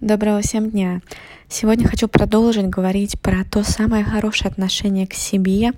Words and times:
Доброго 0.00 0.40
всем 0.40 0.70
дня! 0.70 1.02
Сегодня 1.46 1.86
хочу 1.86 2.08
продолжить 2.08 2.64
говорить 2.64 3.20
про 3.20 3.44
то 3.44 3.62
самое 3.62 4.02
хорошее 4.02 4.50
отношение 4.50 5.06
к 5.06 5.12
себе, 5.12 5.72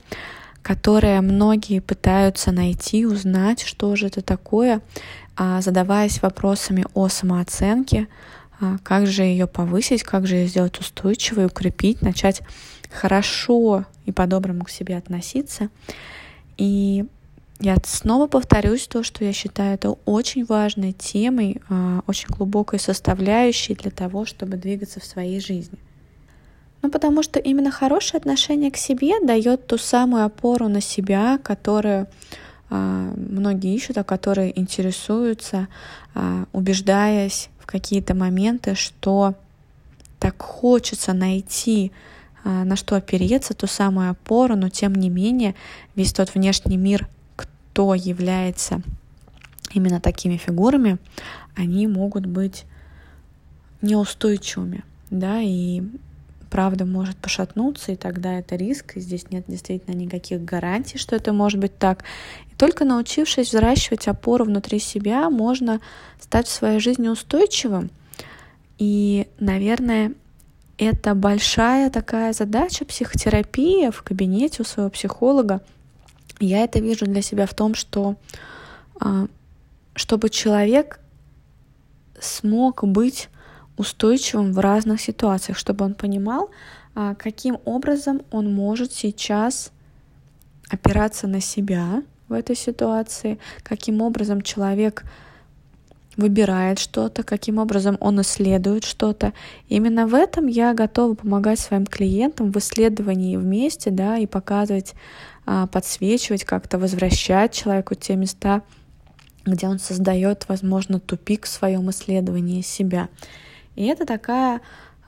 которое 0.62 1.20
многие 1.22 1.80
пытаются 1.80 2.52
найти, 2.52 3.04
узнать, 3.04 3.62
что 3.62 3.96
же 3.96 4.06
это 4.06 4.22
такое, 4.22 4.80
а, 5.36 5.60
задаваясь 5.60 6.22
вопросами 6.22 6.86
о 6.94 7.08
самооценке, 7.08 8.06
а, 8.60 8.78
как 8.84 9.08
же 9.08 9.24
ее 9.24 9.48
повысить, 9.48 10.04
как 10.04 10.28
же 10.28 10.36
ее 10.36 10.46
сделать 10.46 10.78
устойчивой, 10.78 11.46
укрепить, 11.46 12.00
начать 12.00 12.42
хорошо 12.92 13.86
и 14.06 14.12
по-доброму 14.12 14.64
к 14.64 14.70
себе 14.70 14.98
относиться. 14.98 15.68
И 16.58 17.06
я 17.62 17.76
снова 17.84 18.26
повторюсь 18.26 18.88
то, 18.88 19.04
что 19.04 19.24
я 19.24 19.32
считаю 19.32 19.74
это 19.74 19.90
очень 20.04 20.44
важной 20.44 20.92
темой, 20.92 21.62
а, 21.68 22.00
очень 22.08 22.26
глубокой 22.28 22.80
составляющей 22.80 23.74
для 23.74 23.92
того, 23.92 24.26
чтобы 24.26 24.56
двигаться 24.56 24.98
в 24.98 25.04
своей 25.04 25.40
жизни. 25.40 25.78
Ну, 26.82 26.90
потому 26.90 27.22
что 27.22 27.38
именно 27.38 27.70
хорошее 27.70 28.18
отношение 28.18 28.72
к 28.72 28.76
себе 28.76 29.24
дает 29.24 29.68
ту 29.68 29.78
самую 29.78 30.24
опору 30.24 30.66
на 30.66 30.80
себя, 30.80 31.38
которую 31.38 32.08
а, 32.68 33.12
многие 33.16 33.76
ищут, 33.76 33.96
а 33.96 34.02
которые 34.02 34.58
интересуются, 34.58 35.68
а, 36.14 36.46
убеждаясь 36.52 37.48
в 37.60 37.66
какие-то 37.66 38.14
моменты, 38.14 38.74
что 38.74 39.34
так 40.18 40.42
хочется 40.42 41.12
найти 41.12 41.92
на 42.44 42.74
что 42.74 42.96
опереться, 42.96 43.54
ту 43.54 43.68
самую 43.68 44.10
опору, 44.10 44.56
но 44.56 44.68
тем 44.68 44.96
не 44.96 45.08
менее 45.10 45.54
весь 45.94 46.12
тот 46.12 46.34
внешний 46.34 46.76
мир 46.76 47.08
кто 47.72 47.94
является 47.94 48.82
именно 49.72 49.98
такими 49.98 50.36
фигурами, 50.36 50.98
они 51.56 51.86
могут 51.86 52.26
быть 52.26 52.64
неустойчивыми, 53.80 54.84
да, 55.10 55.40
и 55.40 55.82
правда 56.50 56.84
может 56.84 57.16
пошатнуться, 57.16 57.92
и 57.92 57.96
тогда 57.96 58.38
это 58.38 58.56
риск, 58.56 58.98
и 58.98 59.00
здесь 59.00 59.30
нет 59.30 59.44
действительно 59.48 59.94
никаких 59.94 60.44
гарантий, 60.44 60.98
что 60.98 61.16
это 61.16 61.32
может 61.32 61.60
быть 61.60 61.78
так. 61.78 62.04
И 62.50 62.54
только 62.56 62.84
научившись 62.84 63.48
взращивать 63.48 64.06
опору 64.06 64.44
внутри 64.44 64.78
себя, 64.78 65.30
можно 65.30 65.80
стать 66.20 66.48
в 66.48 66.52
своей 66.52 66.78
жизни 66.78 67.08
устойчивым. 67.08 67.90
И, 68.76 69.28
наверное, 69.40 70.12
это 70.76 71.14
большая 71.14 71.88
такая 71.88 72.34
задача 72.34 72.84
психотерапии 72.84 73.90
в 73.90 74.02
кабинете 74.02 74.60
у 74.60 74.66
своего 74.66 74.90
психолога, 74.90 75.62
я 76.44 76.64
это 76.64 76.78
вижу 76.80 77.06
для 77.06 77.22
себя 77.22 77.46
в 77.46 77.54
том, 77.54 77.74
что 77.74 78.16
а, 79.00 79.26
чтобы 79.94 80.30
человек 80.30 81.00
смог 82.20 82.84
быть 82.84 83.28
устойчивым 83.76 84.52
в 84.52 84.58
разных 84.58 85.00
ситуациях, 85.00 85.58
чтобы 85.58 85.84
он 85.84 85.94
понимал, 85.94 86.50
а, 86.94 87.14
каким 87.14 87.58
образом 87.64 88.22
он 88.30 88.52
может 88.52 88.92
сейчас 88.92 89.72
опираться 90.70 91.26
на 91.26 91.40
себя 91.40 92.02
в 92.28 92.32
этой 92.32 92.56
ситуации, 92.56 93.38
каким 93.62 94.00
образом 94.00 94.42
человек 94.42 95.04
выбирает 96.16 96.78
что-то, 96.78 97.22
каким 97.22 97.58
образом 97.58 97.96
он 98.00 98.20
исследует 98.20 98.84
что-то. 98.84 99.32
Именно 99.68 100.06
в 100.06 100.14
этом 100.14 100.46
я 100.46 100.74
готова 100.74 101.14
помогать 101.14 101.58
своим 101.58 101.86
клиентам 101.86 102.52
в 102.52 102.56
исследовании 102.58 103.36
вместе, 103.36 103.90
да, 103.90 104.18
и 104.18 104.26
показывать 104.26 104.94
подсвечивать, 105.66 106.44
как-то 106.44 106.78
возвращать 106.78 107.52
человеку 107.52 107.94
те 107.94 108.16
места, 108.16 108.62
где 109.44 109.66
он 109.66 109.78
создает, 109.78 110.46
возможно, 110.48 111.00
тупик 111.00 111.46
в 111.46 111.48
своем 111.48 111.90
исследовании 111.90 112.62
себя. 112.62 113.08
И 113.74 113.86
это 113.86 114.06
такая 114.06 114.60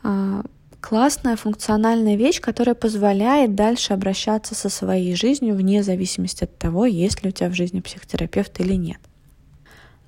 а, 0.02 0.42
классная 0.80 1.36
функциональная 1.36 2.16
вещь, 2.16 2.40
которая 2.40 2.74
позволяет 2.74 3.54
дальше 3.54 3.92
обращаться 3.92 4.54
со 4.54 4.68
своей 4.68 5.14
жизнью 5.14 5.54
вне 5.54 5.82
зависимости 5.82 6.44
от 6.44 6.58
того, 6.58 6.86
есть 6.86 7.22
ли 7.22 7.28
у 7.28 7.32
тебя 7.32 7.48
в 7.48 7.54
жизни 7.54 7.80
психотерапевт 7.80 8.58
или 8.60 8.74
нет. 8.74 8.98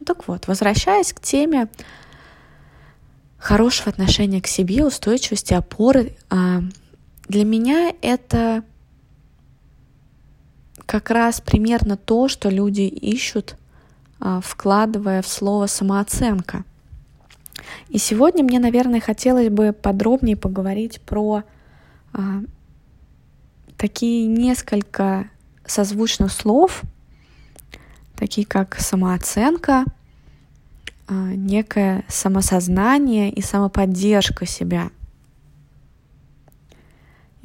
Ну, 0.01 0.07
так 0.07 0.27
вот, 0.29 0.49
возвращаясь 0.49 1.13
к 1.13 1.21
теме 1.21 1.69
хорошего 3.39 3.91
отношения 3.91 4.41
к 4.43 4.47
себе, 4.47 4.85
устойчивости, 4.85 5.55
опоры, 5.55 6.17
а, 6.31 6.63
для 7.29 7.45
меня 7.45 7.93
это 8.03 8.65
как 10.87 11.11
раз 11.11 11.41
примерно 11.41 11.97
то, 11.97 12.29
что 12.29 12.49
люди 12.49 12.83
ищут, 12.83 13.57
а, 14.21 14.41
вкладывая 14.41 15.21
в 15.21 15.29
слово 15.29 15.67
самооценка. 15.67 16.65
И 17.89 17.99
сегодня 17.99 18.45
мне, 18.45 18.59
наверное, 18.59 19.01
хотелось 19.01 19.49
бы 19.49 19.73
подробнее 19.73 20.37
поговорить 20.37 21.01
про 21.01 21.43
а, 22.13 22.43
такие 23.77 24.27
несколько 24.27 25.29
созвучных 25.67 26.33
слов, 26.33 26.83
такие 28.17 28.47
как 28.47 28.77
самооценка, 28.77 29.85
а, 31.09 31.13
некое 31.13 32.05
самосознание 32.09 33.31
и 33.31 33.43
самоподдержка 33.43 34.47
себя. 34.47 34.91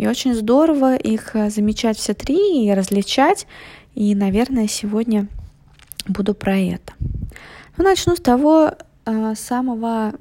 И 0.02 0.08
очень 0.08 0.34
здорово 0.34 0.96
их 0.96 1.36
э, 1.36 1.52
замечать 1.52 1.96
все 1.96 2.16
три 2.16 2.66
и 2.66 2.74
различать. 2.74 3.46
И, 3.94 4.16
наверное, 4.16 4.68
сегодня 4.68 5.28
буду 6.08 6.34
про 6.34 6.58
это. 6.58 6.94
Ну, 7.78 7.84
начну 7.84 8.16
с 8.16 8.20
того 8.20 8.72
э, 9.06 9.34
самого 9.36 10.14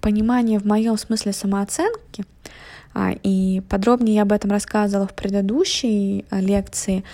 понимания 0.00 0.58
в 0.58 0.64
моем 0.64 0.98
смысле 0.98 1.32
самооценки. 1.32 2.24
А, 2.94 3.12
и 3.22 3.62
подробнее 3.68 4.16
я 4.16 4.22
об 4.22 4.32
этом 4.32 4.50
рассказывала 4.50 5.06
в 5.06 5.14
предыдущей 5.14 6.24
э, 6.28 6.40
лекции. 6.40 7.04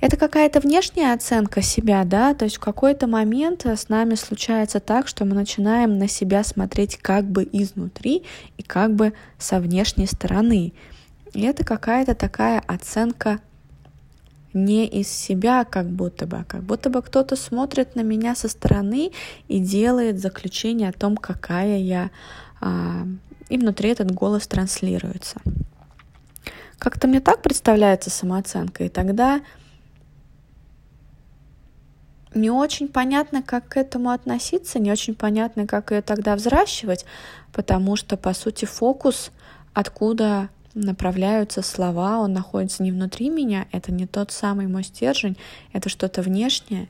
Это 0.00 0.16
какая-то 0.16 0.58
внешняя 0.58 1.12
оценка 1.12 1.60
себя, 1.60 2.04
да, 2.04 2.32
то 2.32 2.46
есть 2.46 2.56
в 2.56 2.60
какой-то 2.60 3.06
момент 3.06 3.66
с 3.66 3.90
нами 3.90 4.14
случается 4.14 4.80
так, 4.80 5.06
что 5.06 5.26
мы 5.26 5.34
начинаем 5.34 5.98
на 5.98 6.08
себя 6.08 6.44
смотреть 6.44 6.96
как 6.96 7.26
бы 7.26 7.46
изнутри 7.52 8.22
и 8.56 8.62
как 8.62 8.94
бы 8.94 9.12
со 9.36 9.60
внешней 9.60 10.06
стороны. 10.06 10.72
И 11.32 11.42
это 11.42 11.64
какая-то 11.64 12.14
такая 12.14 12.60
оценка 12.66 13.40
не 14.52 14.86
из 14.86 15.08
себя, 15.08 15.64
как 15.64 15.88
будто 15.88 16.26
бы, 16.26 16.38
а 16.38 16.44
как 16.44 16.62
будто 16.62 16.90
бы 16.90 17.00
кто-то 17.00 17.36
смотрит 17.36 17.96
на 17.96 18.02
меня 18.02 18.34
со 18.34 18.48
стороны 18.48 19.12
и 19.48 19.58
делает 19.58 20.20
заключение 20.20 20.90
о 20.90 20.92
том, 20.92 21.16
какая 21.16 21.78
я, 21.78 22.10
а, 22.60 23.06
и 23.48 23.56
внутри 23.56 23.90
этот 23.90 24.10
голос 24.10 24.46
транслируется. 24.46 25.40
Как-то 26.78 27.08
мне 27.08 27.20
так 27.20 27.42
представляется 27.42 28.10
самооценка, 28.10 28.84
и 28.84 28.88
тогда 28.88 29.40
не 32.34 32.50
очень 32.50 32.88
понятно, 32.88 33.42
как 33.42 33.68
к 33.68 33.76
этому 33.76 34.10
относиться, 34.10 34.78
не 34.78 34.90
очень 34.90 35.14
понятно, 35.14 35.66
как 35.66 35.92
ее 35.92 36.02
тогда 36.02 36.34
взращивать, 36.34 37.04
потому 37.52 37.96
что, 37.96 38.16
по 38.16 38.34
сути, 38.34 38.64
фокус, 38.64 39.30
откуда 39.74 40.48
направляются 40.74 41.62
слова, 41.62 42.18
он 42.18 42.32
находится 42.32 42.82
не 42.82 42.92
внутри 42.92 43.28
меня, 43.28 43.66
это 43.72 43.92
не 43.92 44.06
тот 44.06 44.32
самый 44.32 44.66
мой 44.66 44.84
стержень, 44.84 45.36
это 45.72 45.88
что-то 45.88 46.22
внешнее. 46.22 46.88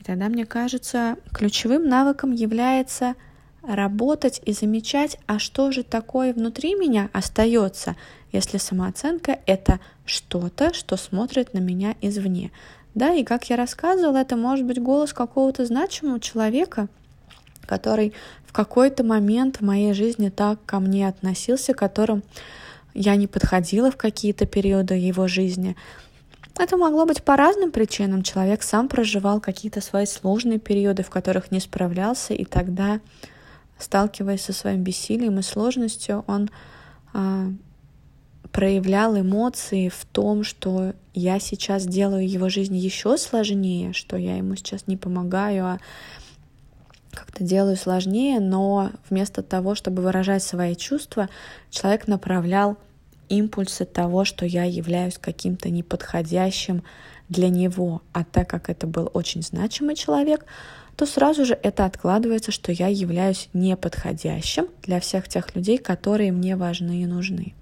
И 0.00 0.04
тогда, 0.04 0.28
мне 0.28 0.46
кажется, 0.46 1.16
ключевым 1.32 1.88
навыком 1.88 2.32
является 2.32 3.14
работать 3.62 4.40
и 4.44 4.52
замечать, 4.52 5.18
а 5.26 5.38
что 5.38 5.70
же 5.70 5.82
такое 5.82 6.32
внутри 6.32 6.74
меня 6.74 7.10
остается, 7.12 7.96
если 8.32 8.58
самооценка— 8.58 9.38
это 9.46 9.80
что-то, 10.04 10.72
что 10.72 10.96
смотрит 10.96 11.52
на 11.52 11.58
меня 11.58 11.94
извне. 12.00 12.50
Да, 12.94 13.12
и 13.12 13.22
как 13.22 13.50
я 13.50 13.56
рассказывала, 13.56 14.16
это 14.16 14.36
может 14.36 14.66
быть 14.66 14.82
голос 14.82 15.12
какого-то 15.12 15.64
значимого 15.64 16.18
человека, 16.18 16.88
который 17.66 18.14
в 18.46 18.52
какой-то 18.52 19.04
момент 19.04 19.58
в 19.58 19.64
моей 19.64 19.92
жизни 19.92 20.28
так 20.28 20.58
ко 20.64 20.80
мне 20.80 21.06
относился, 21.06 21.72
которым 21.72 22.24
я 22.94 23.16
не 23.16 23.26
подходила 23.26 23.90
в 23.90 23.96
какие-то 23.96 24.46
периоды 24.46 24.94
его 24.94 25.28
жизни. 25.28 25.76
Это 26.58 26.76
могло 26.76 27.06
быть 27.06 27.22
по 27.22 27.36
разным 27.36 27.70
причинам. 27.70 28.22
Человек 28.22 28.62
сам 28.62 28.88
проживал 28.88 29.40
какие-то 29.40 29.80
свои 29.80 30.06
сложные 30.06 30.58
периоды, 30.58 31.02
в 31.02 31.10
которых 31.10 31.50
не 31.50 31.60
справлялся, 31.60 32.34
и 32.34 32.44
тогда, 32.44 33.00
сталкиваясь 33.78 34.42
со 34.42 34.52
своим 34.52 34.82
бессилием 34.82 35.38
и 35.38 35.42
сложностью, 35.42 36.24
он 36.26 36.50
а, 37.14 37.46
проявлял 38.52 39.18
эмоции 39.18 39.88
в 39.88 40.04
том, 40.12 40.44
что 40.44 40.94
я 41.14 41.38
сейчас 41.38 41.86
делаю 41.86 42.28
его 42.28 42.48
жизнь 42.48 42.76
еще 42.76 43.16
сложнее, 43.16 43.92
что 43.92 44.16
я 44.16 44.36
ему 44.36 44.56
сейчас 44.56 44.86
не 44.86 44.96
помогаю, 44.96 45.64
а 45.64 45.78
как-то 47.40 47.44
делаю 47.44 47.76
сложнее, 47.76 48.40
но 48.40 48.90
вместо 49.08 49.42
того, 49.42 49.74
чтобы 49.74 50.02
выражать 50.02 50.42
свои 50.42 50.76
чувства, 50.76 51.28
человек 51.70 52.06
направлял 52.06 52.76
импульсы 53.28 53.84
того, 53.84 54.24
что 54.24 54.44
я 54.44 54.64
являюсь 54.64 55.18
каким-то 55.18 55.70
неподходящим 55.70 56.82
для 57.28 57.48
него. 57.48 58.02
А 58.12 58.24
так 58.24 58.48
как 58.48 58.68
это 58.68 58.86
был 58.86 59.10
очень 59.14 59.42
значимый 59.42 59.94
человек, 59.94 60.44
то 60.96 61.06
сразу 61.06 61.44
же 61.44 61.58
это 61.62 61.86
откладывается, 61.86 62.52
что 62.52 62.72
я 62.72 62.88
являюсь 62.88 63.48
неподходящим 63.54 64.66
для 64.82 64.98
всех 65.00 65.28
тех 65.28 65.54
людей, 65.54 65.78
которые 65.78 66.32
мне 66.32 66.56
важны 66.56 67.02
и 67.02 67.06
нужны. 67.06 67.54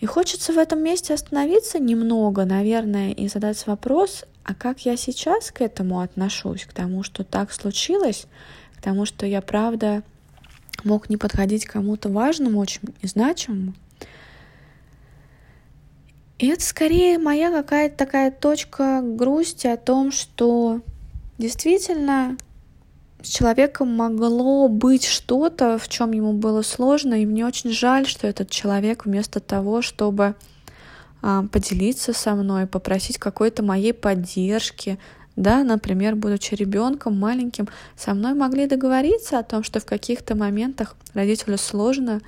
И 0.00 0.06
хочется 0.06 0.52
в 0.52 0.58
этом 0.58 0.82
месте 0.82 1.14
остановиться 1.14 1.78
немного, 1.78 2.44
наверное, 2.44 3.12
и 3.12 3.28
задать 3.28 3.66
вопрос, 3.66 4.24
а 4.44 4.54
как 4.54 4.80
я 4.80 4.96
сейчас 4.96 5.50
к 5.50 5.62
этому 5.62 6.00
отношусь, 6.00 6.64
к 6.64 6.72
тому, 6.72 7.02
что 7.02 7.24
так 7.24 7.50
случилось, 7.52 8.26
к 8.76 8.82
тому, 8.82 9.06
что 9.06 9.26
я 9.26 9.40
правда 9.40 10.02
мог 10.84 11.08
не 11.08 11.16
подходить 11.16 11.64
кому-то 11.64 12.10
важному, 12.10 12.60
очень 12.60 12.80
значимому. 13.02 13.74
И 16.38 16.48
это 16.48 16.62
скорее 16.62 17.18
моя 17.18 17.50
какая-то 17.50 17.96
такая 17.96 18.30
точка 18.30 19.00
грусти 19.02 19.66
о 19.66 19.78
том, 19.78 20.12
что 20.12 20.82
действительно 21.38 22.36
с 23.22 23.28
человеком 23.28 23.96
могло 23.96 24.68
быть 24.68 25.06
что-то, 25.06 25.78
в 25.78 25.88
чем 25.88 26.12
ему 26.12 26.34
было 26.34 26.60
сложно, 26.60 27.14
и 27.14 27.24
мне 27.24 27.46
очень 27.46 27.70
жаль, 27.70 28.06
что 28.06 28.26
этот 28.26 28.50
человек 28.50 29.06
вместо 29.06 29.40
того, 29.40 29.80
чтобы 29.80 30.34
поделиться 31.50 32.12
со 32.12 32.34
мной, 32.34 32.66
попросить 32.66 33.18
какой-то 33.18 33.62
моей 33.62 33.94
поддержки, 33.94 34.98
да, 35.36 35.64
например, 35.64 36.14
будучи 36.14 36.54
ребенком 36.54 37.18
маленьким, 37.18 37.68
со 37.96 38.14
мной 38.14 38.34
могли 38.34 38.66
договориться 38.66 39.38
о 39.38 39.42
том, 39.42 39.64
что 39.64 39.80
в 39.80 39.84
каких-то 39.84 40.36
моментах 40.36 40.96
родителю 41.12 41.58
сложно, 41.58 42.20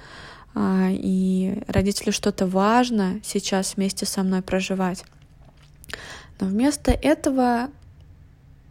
а, 0.55 0.89
и 0.91 1.63
родителю 1.69 2.13
что-то 2.13 2.47
важно 2.47 3.21
сейчас 3.23 3.77
вместе 3.77 4.07
со 4.07 4.23
мной 4.23 4.43
проживать. 4.43 5.05
Но 6.41 6.47
вместо 6.47 6.91
этого 6.91 7.71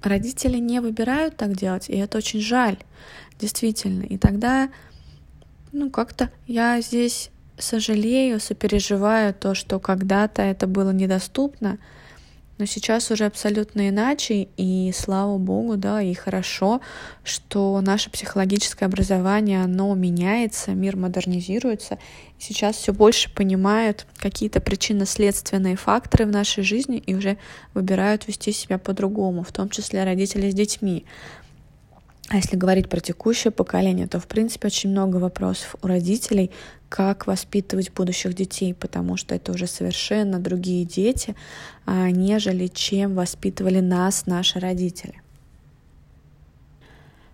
родители 0.02 0.58
не 0.58 0.82
выбирают 0.82 1.38
так 1.38 1.56
делать, 1.56 1.90
и 1.90 1.98
это 1.98 2.18
очень 2.18 2.42
жаль, 2.42 2.78
действительно. 3.40 4.04
И 4.04 4.18
тогда, 4.18 4.70
ну, 5.72 5.90
как-то 5.90 6.30
я 6.48 6.82
здесь 6.82 7.30
сожалею, 7.58 8.40
сопереживаю 8.40 9.34
то, 9.34 9.56
что 9.56 9.80
когда-то 9.80 10.42
это 10.42 10.68
было 10.68 10.92
недоступно, 10.92 11.78
но 12.58 12.66
сейчас 12.66 13.12
уже 13.12 13.26
абсолютно 13.26 13.90
иначе, 13.90 14.48
и 14.56 14.94
слава 14.96 15.38
богу, 15.38 15.76
да, 15.76 16.02
и 16.02 16.14
хорошо, 16.14 16.80
что 17.26 17.82
наше 17.82 18.10
психологическое 18.10 18.86
образование, 18.86 19.62
оно 19.62 19.94
меняется, 19.94 20.72
мир 20.72 20.96
модернизируется, 20.96 22.00
и 22.40 22.44
сейчас 22.44 22.78
все 22.78 22.94
больше 22.94 23.34
понимают 23.34 24.08
какие-то 24.18 24.62
причинно-следственные 24.62 25.76
факторы 25.76 26.26
в 26.26 26.32
нашей 26.32 26.64
жизни 26.64 26.98
и 26.98 27.14
уже 27.14 27.38
выбирают 27.74 28.26
вести 28.28 28.54
себя 28.54 28.78
по-другому, 28.78 29.44
в 29.44 29.52
том 29.52 29.70
числе 29.70 30.06
родители 30.06 30.50
с 30.50 30.54
детьми. 30.54 31.06
А 32.30 32.38
если 32.38 32.56
говорить 32.56 32.90
про 32.90 33.00
текущее 33.00 33.52
поколение, 33.52 34.08
то, 34.08 34.20
в 34.20 34.28
принципе, 34.28 34.68
очень 34.68 34.90
много 34.90 35.18
вопросов 35.18 35.76
у 35.84 35.88
родителей, 35.88 36.50
как 36.90 37.28
воспитывать 37.28 37.92
будущих 37.94 38.34
детей, 38.34 38.74
потому 38.74 39.16
что 39.16 39.36
это 39.36 39.52
уже 39.52 39.68
совершенно 39.68 40.40
другие 40.40 40.86
дети, 40.86 41.36
а, 41.86 42.10
нежели 42.10 42.68
чем 42.68 43.14
воспитывали 43.14 43.80
нас 43.80 44.26
наши 44.26 44.60
родители. 44.60 45.22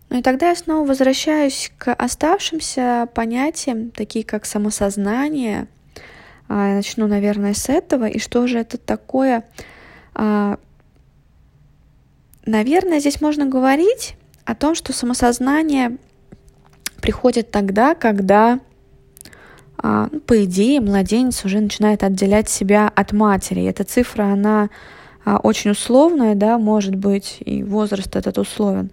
Ну 0.09 0.19
и 0.19 0.21
тогда 0.21 0.49
я 0.49 0.55
снова 0.57 0.85
возвращаюсь 0.85 1.71
к 1.77 1.93
оставшимся 1.93 3.07
понятиям, 3.13 3.91
такие 3.91 4.25
как 4.25 4.45
самосознание. 4.45 5.69
А, 6.49 6.75
начну, 6.75 7.07
наверное, 7.07 7.53
с 7.53 7.69
этого. 7.69 8.09
И 8.09 8.19
что 8.19 8.45
же 8.45 8.59
это 8.59 8.77
такое? 8.77 9.45
А, 10.13 10.57
наверное, 12.45 12.99
здесь 12.99 13.21
можно 13.21 13.45
говорить 13.45 14.15
о 14.45 14.55
том, 14.55 14.75
что 14.75 14.93
самосознание 14.93 15.97
приходит 17.01 17.51
тогда, 17.51 17.95
когда, 17.95 18.59
а, 19.77 20.09
ну, 20.11 20.19
по 20.19 20.45
идее, 20.45 20.81
младенец 20.81 21.43
уже 21.45 21.59
начинает 21.59 22.03
отделять 22.03 22.49
себя 22.49 22.91
от 22.93 23.11
матери. 23.11 23.65
Эта 23.65 23.83
цифра, 23.83 24.23
она 24.23 24.69
а, 25.25 25.37
очень 25.37 25.71
условная, 25.71 26.35
да, 26.35 26.57
может 26.57 26.95
быть, 26.95 27.37
и 27.39 27.63
возраст 27.63 28.15
этот 28.15 28.37
условен. 28.37 28.91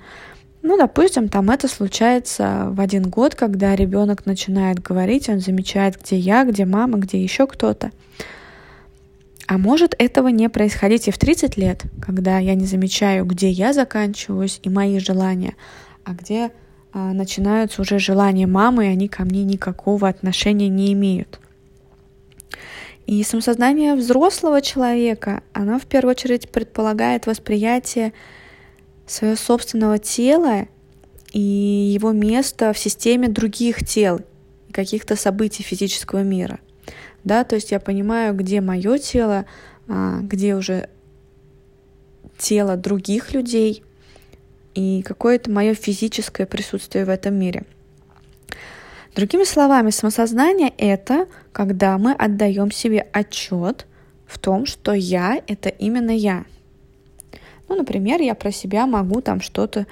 Ну, 0.63 0.77
допустим, 0.77 1.29
там 1.29 1.51
это 1.51 1.69
случается 1.69 2.69
в 2.71 2.81
один 2.81 3.09
год, 3.09 3.35
когда 3.35 3.77
ребенок 3.77 4.27
начинает 4.27 4.83
говорить, 4.83 5.29
он 5.29 5.41
замечает, 5.41 5.99
где 6.03 6.17
я, 6.17 6.45
где 6.45 6.65
мама, 6.65 6.99
где 6.99 7.23
еще 7.23 7.47
кто-то. 7.47 7.93
А 9.49 9.57
может 9.57 9.95
этого 9.99 10.29
не 10.29 10.51
происходить 10.51 11.09
и 11.09 11.11
в 11.11 11.17
30 11.17 11.57
лет, 11.57 11.85
когда 12.03 12.39
я 12.39 12.55
не 12.55 12.67
замечаю, 12.67 13.25
где 13.25 13.49
я 13.49 13.73
заканчиваюсь 13.73 14.61
и 14.63 14.69
мои 14.69 14.99
желания, 14.99 15.57
а 16.05 16.13
где 16.13 16.53
а, 16.93 17.15
начинаются 17.15 17.81
уже 17.81 17.99
желания 17.99 18.47
мамы, 18.47 18.85
и 18.85 18.91
они 18.91 19.09
ко 19.09 19.25
мне 19.25 19.45
никакого 19.45 20.07
отношения 20.07 20.69
не 20.69 20.93
имеют. 20.93 21.41
И 23.07 23.23
самосознание 23.23 23.95
взрослого 23.95 24.61
человека, 24.61 25.43
оно 25.55 25.79
в 25.79 25.87
первую 25.87 26.11
очередь 26.11 26.51
предполагает 26.51 27.27
восприятие 27.27 28.13
своего 29.07 29.37
собственного 29.37 29.99
тела 29.99 30.67
и 31.33 31.41
его 31.41 32.13
места 32.13 32.75
в 32.75 32.79
системе 32.79 33.29
других 33.29 33.87
тел 33.87 34.21
каких-то 34.73 35.17
событий 35.17 35.63
физического 35.63 36.23
мира 36.23 36.61
да, 37.25 37.45
то 37.45 37.57
есть 37.57 37.71
я 37.71 37.81
понимаю, 37.81 38.35
где 38.35 38.61
мое 38.61 38.99
тело, 38.99 39.47
а, 39.89 40.21
где 40.21 40.55
уже 40.55 40.89
тело 42.37 42.77
других 42.77 43.33
людей 43.33 43.83
и 44.75 45.03
какое-то 45.03 45.51
мое 45.51 45.75
физическое 45.75 46.47
присутствие 46.47 47.05
в 47.05 47.09
этом 47.09 47.35
мире. 47.35 47.65
Другими 49.15 49.45
словами, 49.45 49.91
самосознание— 49.91 50.73
это 50.79 51.27
когда 51.53 51.99
мы 51.99 52.13
отдаем 52.13 52.71
себе 52.71 53.01
отчет 53.13 53.87
в 54.27 54.39
том, 54.39 54.67
что 54.67 54.93
я— 54.93 55.43
это 55.49 55.69
именно 55.69 56.13
я. 56.13 56.45
Ну, 57.69 57.77
например, 57.77 58.21
я 58.21 58.35
про 58.35 58.53
себя 58.53 58.87
могу 58.87 59.21
там 59.21 59.41
что-то 59.41 59.87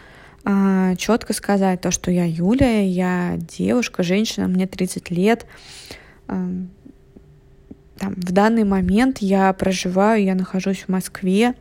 а, 0.45 0.95
четко 0.95 1.33
сказать, 1.33 1.81
то, 1.81 1.91
что 1.91 2.13
я 2.13 2.25
Юля, 2.25 2.83
я 2.83 3.37
девушка, 3.37 4.05
женщина, 4.05 4.47
мне 4.47 4.69
30 4.69 5.11
лет, 5.11 5.45
там, 7.99 8.15
в 8.15 8.33
данный 8.33 8.65
момент 8.65 9.19
я 9.19 9.53
проживаю, 9.53 10.23
я 10.23 10.35
нахожусь 10.35 10.83
в 10.83 10.89
Москве, 10.89 11.55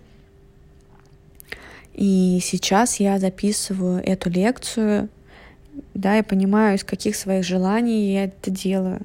и 1.94 2.40
сейчас 2.42 3.00
я 3.00 3.20
записываю 3.20 4.04
эту 4.04 4.30
лекцию, 4.30 5.10
да, 5.94 6.16
я 6.16 6.24
понимаю, 6.24 6.78
из 6.78 6.84
каких 6.84 7.16
своих 7.16 7.46
желаний 7.46 8.14
я 8.14 8.26
это 8.26 8.52
делаю. 8.52 9.02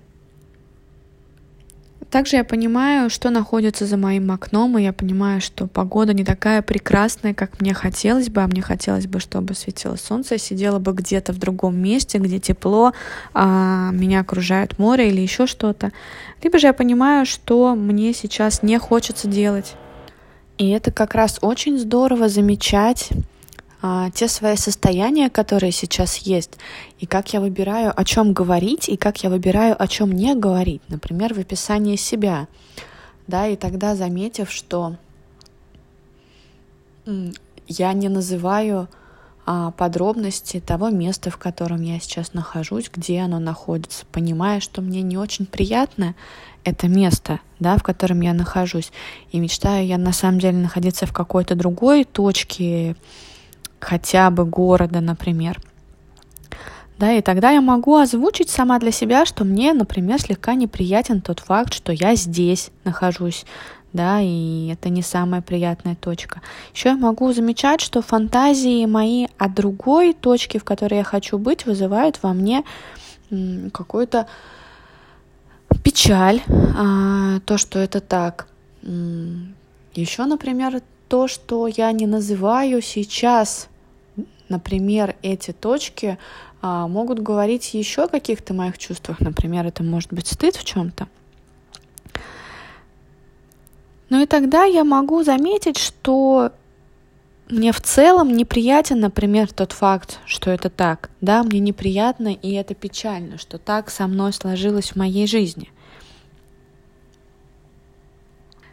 Также 2.11 2.37
я 2.37 2.45
понимаю, 2.45 3.09
что 3.09 3.31
находится 3.31 3.87
за 3.87 3.97
моим 3.97 4.33
окном, 4.33 4.76
и 4.76 4.83
я 4.83 4.93
понимаю, 4.93 5.40
что 5.40 5.69
погода 5.69 6.12
не 6.12 6.25
такая 6.25 6.61
прекрасная, 6.61 7.35
как 7.35 7.61
мне 7.61 7.73
хотелось 7.73 8.29
бы, 8.29 8.43
а 8.43 8.49
мне 8.49 8.62
хотелось 8.62 9.07
бы, 9.07 9.21
чтобы 9.21 9.55
светило 9.55 9.95
солнце, 9.95 10.35
я 10.35 10.38
сидела 10.38 10.81
бы 10.81 10.93
где-то 10.93 11.33
в 11.33 11.38
другом 11.38 11.79
месте, 11.79 12.19
где 12.19 12.40
тепло, 12.40 12.93
а 13.33 13.90
меня 13.93 14.21
окружает 14.21 14.76
море 14.76 15.09
или 15.09 15.21
еще 15.21 15.47
что-то. 15.47 15.93
Либо 16.43 16.59
же 16.59 16.67
я 16.67 16.73
понимаю, 16.73 17.26
что 17.26 17.76
мне 17.76 18.12
сейчас 18.12 18.64
не 18.64 18.76
хочется 18.79 19.29
делать. 19.29 19.75
И 20.59 20.69
это 20.71 20.90
как 20.90 21.14
раз 21.14 21.38
очень 21.43 21.79
здорово 21.79 22.29
замечать 22.29 23.11
а, 23.82 24.10
те 24.10 24.28
свои 24.28 24.56
состояния, 24.56 25.30
которые 25.30 25.72
сейчас 25.72 26.18
есть, 26.18 26.58
и 26.99 27.06
как 27.06 27.32
я 27.32 27.40
выбираю, 27.40 27.92
о 27.99 28.04
чем 28.04 28.32
говорить, 28.32 28.88
и 28.88 28.96
как 28.96 29.22
я 29.22 29.30
выбираю, 29.30 29.80
о 29.80 29.88
чем 29.88 30.12
не 30.12 30.34
говорить, 30.34 30.82
например, 30.88 31.34
в 31.34 31.38
описании 31.38 31.96
себя, 31.96 32.46
да, 33.26 33.46
и 33.46 33.56
тогда 33.56 33.94
заметив, 33.94 34.50
что 34.50 34.96
я 37.66 37.92
не 37.92 38.08
называю 38.08 38.88
а, 39.46 39.70
подробности 39.70 40.60
того 40.60 40.90
места, 40.90 41.30
в 41.30 41.38
котором 41.38 41.80
я 41.80 41.99
сейчас 42.00 42.34
нахожусь, 42.34 42.90
где 42.92 43.20
оно 43.20 43.38
находится, 43.38 44.04
понимая, 44.12 44.60
что 44.60 44.82
мне 44.82 45.02
не 45.02 45.16
очень 45.16 45.46
приятно 45.46 46.14
это 46.64 46.88
место, 46.88 47.40
да, 47.58 47.78
в 47.78 47.82
котором 47.82 48.20
я 48.20 48.34
нахожусь, 48.34 48.92
и 49.32 49.40
мечтаю 49.40 49.87
я 49.87 49.96
на 49.96 50.12
самом 50.12 50.38
деле 50.38 50.58
находиться 50.58 51.06
в 51.06 51.12
какой-то 51.12 51.54
другой 51.54 52.04
точке 52.04 52.96
хотя 53.80 54.30
бы 54.30 54.44
города, 54.44 55.00
например. 55.00 55.60
Да, 56.99 57.12
и 57.12 57.22
тогда 57.22 57.50
я 57.50 57.62
могу 57.62 57.96
озвучить 57.96 58.50
сама 58.50 58.78
для 58.78 58.92
себя, 58.92 59.25
что 59.25 59.44
мне, 59.44 59.72
например, 59.72 60.20
слегка 60.20 60.54
неприятен 60.54 61.22
тот 61.22 61.40
факт, 61.40 61.72
что 61.72 61.92
я 61.92 62.14
здесь 62.14 62.70
нахожусь, 62.84 63.46
да, 63.94 64.20
и 64.20 64.68
это 64.68 64.90
не 64.90 65.00
самая 65.00 65.40
приятная 65.40 65.94
точка. 65.94 66.42
Еще 66.75 66.90
я 66.90 66.96
могу 66.96 67.32
замечать, 67.32 67.80
что 67.80 68.02
фантазии 68.02 68.84
мои 68.84 69.28
о 69.38 69.49
другой 69.49 70.12
точке, 70.12 70.58
в 70.58 70.64
которой 70.64 70.99
я 70.99 71.04
хочу 71.04 71.38
быть, 71.38 71.64
вызывают 71.64 72.22
во 72.22 72.34
мне 72.34 72.64
какое-то 73.72 74.26
печаль, 75.82 76.42
а, 76.49 77.40
то, 77.46 77.56
что 77.56 77.78
это 77.78 78.00
так. 78.00 78.46
Еще, 78.82 80.25
например, 80.26 80.82
то, 81.11 81.26
что 81.26 81.67
я 81.67 81.90
не 81.90 82.07
называю 82.07 82.81
сейчас, 82.81 83.69
например, 84.49 85.17
эти 85.23 85.50
точки 85.50 86.19
а, 86.62 86.87
могут 86.87 87.19
говорить 87.19 87.75
еще 87.75 88.05
о 88.05 88.09
каких-то 88.09 88.55
моих 88.55 88.79
чувствах. 88.79 89.19
Например, 89.19 89.67
это 89.67 89.83
может 89.83 90.12
быть 90.12 90.29
стыд 90.29 90.55
в 90.55 90.64
чем-то. 90.64 91.09
Ну 94.09 94.23
и 94.23 94.26
тогда 94.26 94.64
я 94.64 94.85
могу 94.85 95.25
заметить, 95.25 95.79
что 95.79 96.52
мне 97.49 97.73
в 97.73 97.81
целом 97.81 98.33
неприятен, 98.37 99.00
например, 99.00 99.52
тот 99.52 99.73
факт, 99.73 100.21
что 100.26 100.52
это 100.52 100.71
так. 100.71 101.11
Да, 101.21 101.43
мне 101.43 101.59
неприятно 101.59 102.29
и 102.29 102.52
это 102.52 102.76
печально, 102.76 103.37
что 103.37 103.59
так 103.59 103.90
со 103.90 104.07
мной 104.07 104.33
сложилось 104.33 104.93
в 104.93 104.97
моей 104.97 105.26
жизни. 105.26 105.73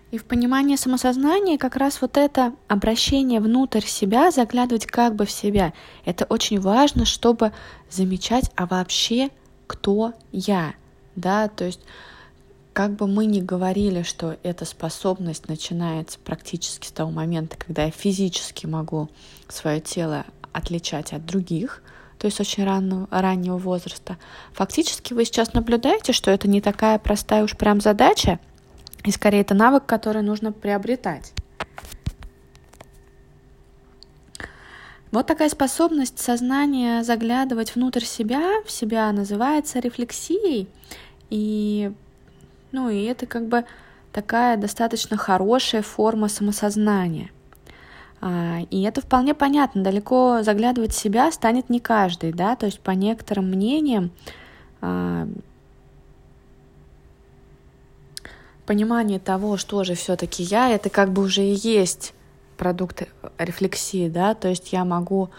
И 0.09 0.17
в 0.17 0.23
понимании 0.23 0.77
самосознания 0.77 1.57
как 1.57 1.75
раз 1.75 2.01
вот 2.01 2.15
это 2.15 2.53
обращение 2.69 3.41
внутрь 3.41 3.81
себя, 3.81 4.31
заглядывать 4.31 4.85
как 4.85 5.15
бы 5.15 5.25
в 5.25 5.31
себя, 5.31 5.73
это 6.05 6.23
очень 6.25 6.61
важно, 6.61 7.05
чтобы 7.05 7.51
замечать, 7.89 8.49
а 8.55 8.67
вообще 8.67 9.29
кто 9.67 10.13
я, 10.31 10.75
да, 11.15 11.49
то 11.49 11.65
есть 11.65 11.81
как 12.71 12.91
бы 12.91 13.07
мы 13.07 13.25
ни 13.25 13.41
говорили, 13.41 14.03
что 14.03 14.37
эта 14.43 14.63
способность 14.63 15.49
начинается 15.49 16.19
практически 16.19 16.87
с 16.87 16.91
того 16.91 17.11
момента, 17.11 17.57
когда 17.57 17.83
я 17.83 17.91
физически 17.91 18.65
могу 18.65 19.09
свое 19.49 19.81
тело 19.81 20.25
отличать 20.53 21.11
от 21.11 21.25
других, 21.25 21.81
то 22.17 22.27
есть 22.27 22.39
очень 22.39 22.63
раннего, 22.63 23.07
раннего 23.11 23.57
возраста, 23.57 24.17
фактически 24.53 25.13
вы 25.13 25.25
сейчас 25.25 25.53
наблюдаете, 25.53 26.13
что 26.13 26.31
это 26.31 26.47
не 26.47 26.61
такая 26.61 26.97
простая 26.97 27.43
уж 27.43 27.57
прям 27.57 27.81
задача, 27.81 28.39
и 29.07 29.11
скорее 29.11 29.39
это 29.39 29.53
навык, 29.53 29.85
который 29.85 30.21
нужно 30.21 30.51
приобретать. 30.51 31.31
Вот 35.11 35.25
такая 35.25 35.47
способность 35.47 36.19
сознания 36.19 37.03
заглядывать 37.03 37.73
внутрь 37.73 38.03
себя, 38.03 38.61
в 38.65 38.69
себя 38.69 39.09
называется 39.13 39.79
рефлексией. 39.79 40.67
И 41.29 41.93
ну 42.73 42.89
и 42.89 43.05
это 43.05 43.25
как 43.25 43.47
бы 43.47 43.63
такая 44.11 44.57
достаточно 44.57 45.15
хорошая 45.15 45.83
форма 45.83 46.27
самосознания. 46.27 47.31
А, 48.19 48.57
и 48.69 48.81
это 48.81 48.99
вполне 48.99 49.33
понятно, 49.33 49.83
далеко 49.83 50.43
заглядывать 50.43 50.91
в 50.91 50.99
себя 50.99 51.31
станет 51.31 51.69
не 51.69 51.79
каждый, 51.79 52.33
да, 52.33 52.57
то 52.57 52.65
есть 52.65 52.81
по 52.81 52.91
некоторым 52.91 53.45
мнениям 53.45 54.11
а, 54.81 55.29
понимание 58.67 59.17
того, 59.17 59.57
что 59.57 59.83
же 59.83 59.95
все-таки 59.95 60.43
я, 60.43 60.69
это 60.69 60.91
как 60.91 61.11
бы 61.11 61.23
уже 61.23 61.41
и 61.43 61.55
есть 61.55 62.13
продукт 62.57 63.07
рефлексии, 63.39 64.09
да, 64.09 64.35
то 64.35 64.47
есть 64.47 64.71
я 64.73 64.85
могу 64.85 65.29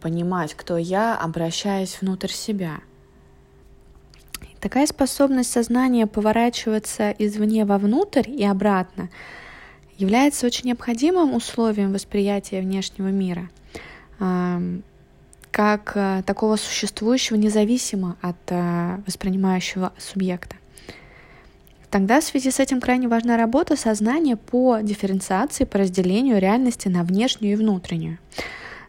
понимать, 0.00 0.54
кто 0.54 0.78
я, 0.78 1.18
обращаясь 1.18 1.98
внутрь 2.00 2.30
себя– 2.30 2.80
Такая 4.62 4.86
способность 4.86 5.50
сознания 5.50 6.06
поворачиваться 6.06 7.10
извне 7.18 7.64
вовнутрь 7.64 8.30
и 8.30 8.44
обратно 8.44 9.10
является 9.98 10.46
очень 10.46 10.68
необходимым 10.68 11.34
условием 11.34 11.92
восприятия 11.92 12.60
внешнего 12.60 13.08
мира, 13.08 13.50
как 15.50 15.92
э, 15.96 16.22
такого 16.24 16.54
существующего 16.54 17.36
независимо 17.36 18.16
от 18.22 18.36
э, 18.46 18.98
воспринимающего 19.04 19.92
субъекта. 19.98 20.54
Тогда 21.92 22.22
в 22.22 22.24
связи 22.24 22.50
с 22.50 22.58
этим 22.58 22.80
крайне 22.80 23.06
важна 23.06 23.36
работа 23.36 23.76
сознания 23.76 24.38
по 24.38 24.78
дифференциации, 24.80 25.64
по 25.64 25.76
разделению 25.76 26.40
реальности 26.40 26.88
на 26.88 27.02
внешнюю 27.02 27.52
и 27.52 27.56
внутреннюю. 27.56 28.16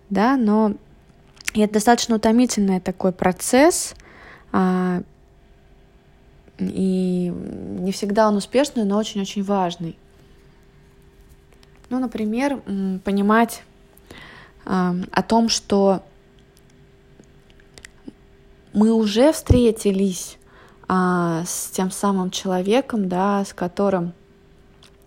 Да, 0.10 0.38
но 0.38 0.76
это 1.54 1.74
достаточно 1.74 2.16
утомительный 2.16 2.80
такой 2.80 3.12
процесс, 3.12 3.94
а, 4.54 5.02
и 6.58 7.34
не 7.80 7.92
всегда 7.92 8.30
он 8.30 8.38
успешный, 8.38 8.86
но 8.86 8.98
очень-очень 8.98 9.44
важный. 9.44 9.98
Ну, 11.90 12.00
например, 12.00 12.62
понимать 13.04 13.64
о 14.64 15.24
том, 15.28 15.50
что 15.50 16.04
мы 18.72 18.94
уже 18.94 19.34
встретились 19.34 20.38
а, 20.96 21.44
с 21.44 21.72
тем 21.72 21.90
самым 21.90 22.30
человеком, 22.30 23.10
да, 23.10 23.44
с 23.44 23.52
которым 23.52 24.14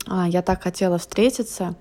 а, 0.09 0.29
я 0.29 0.43
так 0.43 0.65
хотела 0.65 0.99
встретиться 0.99 1.77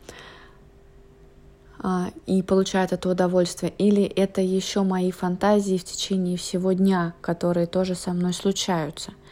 а, 1.79 2.11
и 2.27 2.43
получать 2.43 2.91
это 2.91 3.09
удовольствие, 3.09 3.73
или 3.79 4.03
это 4.03 4.41
еще 4.41 4.83
мои 4.83 5.09
фантазии 5.09 5.77
в 5.77 5.83
течение 5.83 6.37
всего 6.37 6.73
дня, 6.73 7.15
которые 7.21 7.65
тоже 7.65 7.95
со 7.95 8.13
мной 8.13 8.33
случаются– 8.33 9.11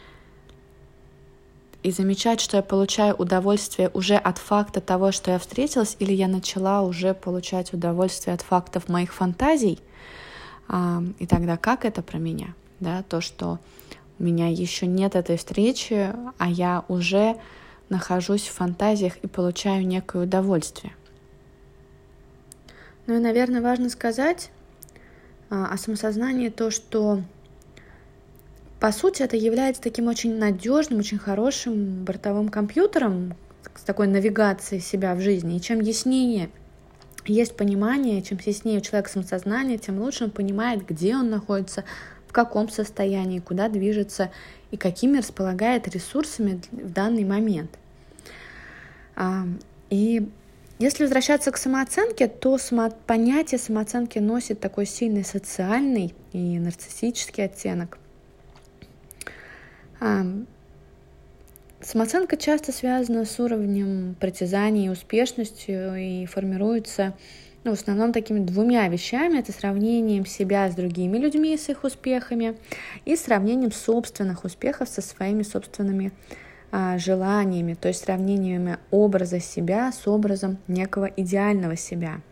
и 1.84 1.90
замечать, 1.90 2.40
что 2.40 2.56
я 2.56 2.62
получаю 2.62 3.14
удовольствие 3.14 3.90
уже 3.92 4.16
от 4.16 4.38
факта 4.38 4.80
того, 4.80 5.12
что 5.12 5.32
я 5.32 5.38
встретилась, 5.38 5.96
или 5.98 6.14
я 6.14 6.28
начала 6.28 6.80
уже 6.80 7.12
получать 7.12 7.74
удовольствие 7.74 8.32
от 8.32 8.40
фактов 8.40 8.88
моих 8.88 9.12
фантазий. 9.12 9.78
И 11.18 11.26
тогда 11.26 11.58
как 11.58 11.84
это 11.84 12.00
про 12.00 12.16
меня? 12.16 12.54
Да, 12.80 13.02
то, 13.02 13.20
что 13.20 13.58
меня 14.18 14.48
еще 14.48 14.86
нет 14.86 15.16
этой 15.16 15.36
встречи, 15.36 16.12
а 16.38 16.48
я 16.48 16.84
уже 16.88 17.36
нахожусь 17.88 18.46
в 18.46 18.52
фантазиях 18.52 19.16
и 19.18 19.26
получаю 19.26 19.86
некое 19.86 20.24
удовольствие. 20.24 20.94
Ну 23.06 23.16
и, 23.16 23.18
наверное, 23.18 23.60
важно 23.60 23.90
сказать 23.90 24.50
а, 25.50 25.66
о 25.66 25.76
самосознании 25.76 26.48
то, 26.48 26.70
что 26.70 27.20
по 28.84 28.92
сути, 28.92 29.22
это 29.22 29.36
является 29.36 29.80
таким 29.80 30.08
очень 30.08 30.36
надежным, 30.36 30.98
очень 30.98 31.16
хорошим 31.16 32.04
бортовым 32.04 32.50
компьютером 32.50 33.34
с 33.74 33.82
такой 33.82 34.08
навигацией 34.08 34.82
себя 34.82 35.14
в 35.14 35.20
жизни. 35.20 35.56
И 35.56 35.60
чем 35.62 35.80
яснее 35.80 36.50
есть 37.24 37.56
понимание, 37.56 38.20
чем 38.20 38.38
яснее 38.44 38.80
у 38.80 38.82
человека 38.82 39.08
самосознание, 39.08 39.78
тем 39.78 40.00
лучше 40.00 40.24
он 40.24 40.30
понимает, 40.30 40.86
где 40.86 41.16
он 41.16 41.30
находится, 41.30 41.84
каком 42.34 42.68
состоянии, 42.68 43.38
куда 43.38 43.68
движется 43.70 44.30
и 44.70 44.76
какими 44.76 45.18
располагает 45.18 45.88
ресурсами 45.88 46.60
в 46.70 46.92
данный 46.92 47.24
момент. 47.24 47.70
И 49.88 50.28
если 50.78 51.04
возвращаться 51.04 51.52
к 51.52 51.56
самооценке, 51.56 52.26
то 52.26 52.58
само... 52.58 52.90
понятие 53.06 53.58
самооценки 53.58 54.18
носит 54.18 54.60
такой 54.60 54.86
сильный 54.86 55.24
социальный 55.24 56.12
и 56.32 56.58
нарциссический 56.58 57.44
оттенок. 57.44 57.98
Самооценка 61.80 62.36
часто 62.36 62.72
связана 62.72 63.24
с 63.24 63.38
уровнем 63.38 64.16
притязаний 64.18 64.86
и 64.86 64.88
успешностью 64.88 65.94
и 65.94 66.26
формируется 66.26 67.14
ну, 67.64 67.74
в 67.74 67.80
основном 67.80 68.12
такими 68.12 68.40
двумя 68.40 68.88
вещами. 68.88 69.38
Это 69.38 69.52
сравнением 69.52 70.26
себя 70.26 70.70
с 70.70 70.74
другими 70.74 71.18
людьми, 71.18 71.56
с 71.56 71.68
их 71.68 71.84
успехами, 71.84 72.56
и 73.04 73.16
сравнением 73.16 73.72
собственных 73.72 74.44
успехов 74.44 74.88
со 74.88 75.02
своими 75.02 75.42
собственными 75.42 76.12
а, 76.70 76.98
желаниями, 76.98 77.74
то 77.74 77.88
есть 77.88 78.04
сравнениями 78.04 78.78
образа 78.90 79.40
себя 79.40 79.90
с 79.92 80.06
образом 80.06 80.58
некого 80.68 81.06
идеального 81.06 81.76
себя– 81.76 82.20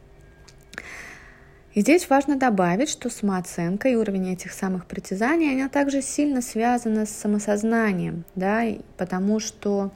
и 1.74 1.80
здесь 1.80 2.10
важно 2.10 2.36
добавить, 2.36 2.90
что 2.90 3.08
самооценка 3.08 3.88
и 3.88 3.94
уровень 3.94 4.34
этих 4.34 4.52
самых 4.52 4.84
притязаний, 4.84 5.54
она 5.54 5.70
также 5.70 6.02
сильно 6.02 6.42
связана 6.42 7.06
с 7.06 7.10
самосознанием, 7.10 8.24
да, 8.34 8.62
потому 8.98 9.40
что, 9.40 9.90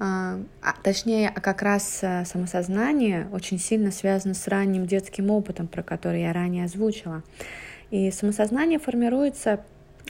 а, 0.00 0.40
а 0.62 0.72
точнее, 0.82 1.28
а 1.28 1.40
как 1.40 1.60
раз 1.60 2.00
а, 2.02 2.24
самосознание 2.24 3.28
очень 3.32 3.58
сильно 3.58 3.90
связано 3.92 4.32
с 4.32 4.48
ранним 4.48 4.86
детским 4.86 5.30
опытом, 5.30 5.68
про 5.68 5.82
который 5.82 6.22
я 6.22 6.32
ранее 6.32 6.64
озвучила. 6.64 7.22
И 7.90 8.10
самосознание 8.10 8.78
формируется 8.78 9.60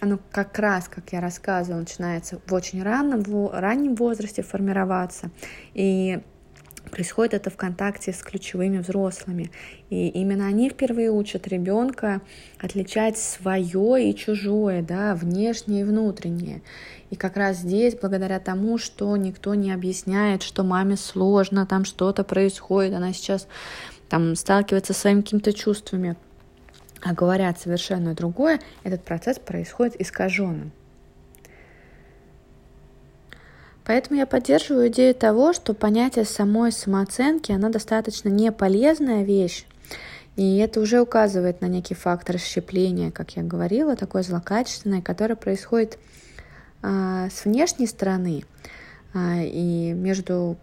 оно 0.01 0.19
как 0.31 0.59
раз, 0.59 0.89
как 0.89 1.13
я 1.13 1.21
рассказывала, 1.21 1.81
начинается 1.81 2.41
в 2.47 2.55
очень 2.55 2.83
раннем, 2.83 3.23
в 3.23 3.51
раннем 3.53 3.97
возрасте 3.97 4.43
формироваться. 4.43 5.31
И 5.75 6.21
Происходит 6.91 7.35
это 7.35 7.51
в 7.51 7.57
контакте 7.57 8.13
с 8.13 8.23
ключевыми 8.23 8.79
взрослыми. 8.79 9.51
И 9.91 10.09
именно 10.09 10.47
они 10.47 10.71
впервые 10.71 11.11
учат 11.11 11.47
ребенка 11.47 12.21
отличать 12.59 13.17
свое 13.17 14.11
и 14.11 14.17
чужое, 14.17 14.83
да, 14.83 15.15
внешнее 15.15 15.83
и 15.83 15.85
внутреннее. 15.85 16.63
И 17.11 17.17
как 17.17 17.37
раз 17.37 17.59
здесь, 17.59 17.95
благодаря 17.95 18.41
тому, 18.41 18.79
что 18.79 19.17
никто 19.17 19.55
не 19.55 19.73
объясняет, 19.73 20.43
что 20.43 20.65
маме 20.65 20.97
сложно, 20.97 21.67
там 21.67 21.85
что-то 21.85 22.25
происходит, 22.25 22.95
она 22.95 23.13
сейчас 23.13 23.47
там 24.09 24.35
сталкивается 24.35 24.93
со 24.93 25.01
своими 25.01 25.21
какими-то 25.21 25.53
чувствами, 25.53 26.17
а 27.03 27.15
говорят 27.15 27.61
совершенно 27.61 28.15
другое, 28.15 28.61
этот 28.83 29.05
процесс 29.05 29.39
происходит 29.39 30.01
искаженным. 30.01 30.73
Поэтому 33.85 34.19
я 34.19 34.27
поддерживаю 34.27 34.89
идею 34.89 35.15
того, 35.15 35.53
что 35.53 35.75
понятие 35.75 36.25
самой 36.25 36.71
самооценки, 36.71 37.53
она 37.53 37.71
достаточно 37.71 38.29
неполезная 38.29 39.25
вещь, 39.25 39.67
и 40.37 40.59
это 40.59 40.81
уже 40.81 41.01
указывает 41.01 41.61
на 41.61 41.67
некий 41.67 41.95
фактор 41.95 42.37
расщепления, 42.37 43.11
как 43.11 43.37
я 43.37 43.43
говорила, 43.43 43.97
такое 43.97 44.23
злокачественное, 44.23 45.03
которое 45.03 45.35
происходит 45.35 45.99
а, 46.83 47.29
с 47.31 47.45
внешней 47.45 47.87
стороны. 47.87 48.45
А, 49.13 49.43
и 49.43 49.93
между 49.93 50.57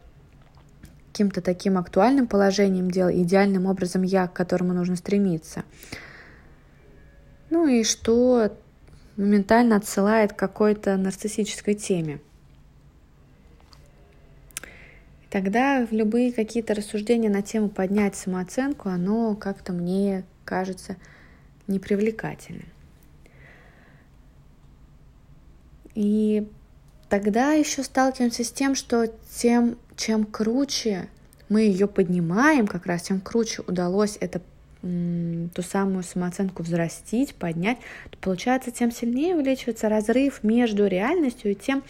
каким-то 1.12 1.41
таким 1.41 1.77
актуальным 1.77 2.27
положением 2.27 2.91
дел, 2.91 3.09
идеальным 3.09 3.65
образом 3.65 4.03
я, 4.03 4.27
к 4.27 4.33
которому 4.33 4.74
нужно 4.74 4.95
стремиться. 4.95 5.63
Ну 7.50 7.67
и 7.67 7.83
что 7.83 8.55
моментально 9.15 9.77
отсылает 9.77 10.33
к 10.33 10.38
какой-то 10.38 10.95
нарциссической 10.95 11.74
теме. 11.74 12.19
Тогда 15.29 15.86
в 15.86 15.91
любые 15.91 16.31
какие-то 16.31 16.74
рассуждения 16.74 17.29
на 17.29 17.41
тему 17.41 17.69
поднять 17.69 18.15
самооценку, 18.15 18.89
оно 18.89 19.36
как-то 19.36 19.74
мне 19.74 20.24
кажется 20.46 20.96
непривлекательным. 21.67 22.67
И 25.96 26.48
тогда 27.10 27.51
еще 27.53 27.84
сталкиваемся 27.84 28.43
с 28.43 28.51
тем, 28.51 28.75
что 28.75 29.07
тем, 29.36 29.77
чем 29.98 30.25
круче 30.25 31.10
мы 31.50 31.62
ее 31.62 31.88
поднимаем, 31.88 32.67
как 32.67 32.86
раз 32.86 33.03
тем 33.03 33.19
круче 33.19 33.63
удалось 33.67 34.17
это 34.19 34.41
ту 34.81 35.62
самую 35.62 36.03
самооценку 36.03 36.63
взрастить, 36.63 37.34
поднять, 37.36 37.79
то 38.12 38.17
получается, 38.19 38.72
тем 38.72 38.91
сильнее 38.91 39.36
увеличивается 39.36 39.89
разрыв 39.89 40.43
между 40.43 40.86
реальностью 40.88 41.51
и 41.51 41.55
тем, 41.55 41.84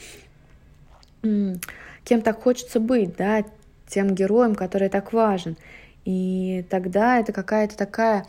кем 2.07 2.21
так 2.21 2.41
хочется 2.41 2.79
быть, 2.79 3.17
да, 3.17 3.43
тем 3.85 4.15
героем, 4.15 4.55
который 4.55 4.87
так 4.87 5.11
важен. 5.11 5.57
И 6.05 6.65
тогда 6.69 7.19
это 7.19 7.33
какая-то 7.33 7.77
такая 7.77 8.25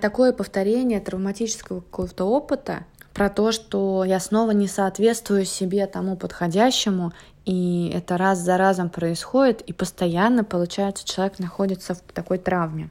такое 0.00 0.32
повторение 0.32 1.00
травматического 1.00 1.80
какого-то 1.80 2.24
опыта 2.24 2.84
про 3.14 3.30
то, 3.30 3.52
что 3.52 4.04
я 4.04 4.18
снова 4.20 4.50
не 4.52 4.66
соответствую 4.66 5.44
себе 5.44 5.86
тому 5.86 6.16
подходящему, 6.16 7.12
и 7.44 7.90
это 7.94 8.16
раз 8.16 8.38
за 8.38 8.58
разом 8.58 8.90
происходит, 8.90 9.62
и 9.62 9.72
постоянно, 9.72 10.44
получается, 10.44 11.06
человек 11.06 11.38
находится 11.38 11.94
в 11.94 12.00
такой 12.12 12.38
травме. 12.38 12.90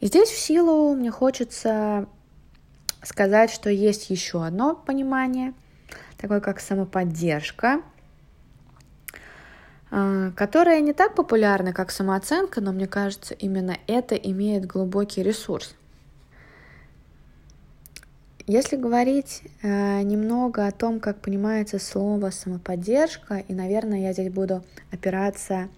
И 0.00 0.06
здесь 0.06 0.28
в 0.28 0.38
силу 0.38 0.94
мне 0.94 1.10
хочется 1.10 2.06
сказать, 3.02 3.50
что 3.50 3.70
есть 3.70 4.10
еще 4.10 4.44
одно 4.44 4.74
понимание, 4.74 5.54
такое 6.22 6.40
как 6.40 6.60
самоподдержка, 6.60 7.82
а, 9.90 10.30
которая 10.30 10.80
не 10.80 10.92
так 10.92 11.16
популярна, 11.16 11.72
как 11.72 11.90
самооценка, 11.90 12.60
но 12.60 12.72
мне 12.72 12.86
кажется, 12.86 13.34
именно 13.34 13.76
это 13.88 14.14
имеет 14.14 14.64
глубокий 14.64 15.22
ресурс. 15.24 15.74
Если 18.46 18.76
говорить 18.76 19.42
э, 19.62 20.02
немного 20.02 20.66
о 20.66 20.72
том, 20.72 20.98
как 20.98 21.20
понимается 21.20 21.78
слово 21.78 22.30
самоподдержка, 22.30 23.36
и, 23.36 23.54
наверное, 23.54 24.00
я 24.00 24.12
здесь 24.12 24.32
буду 24.32 24.64
опираться 24.90 25.68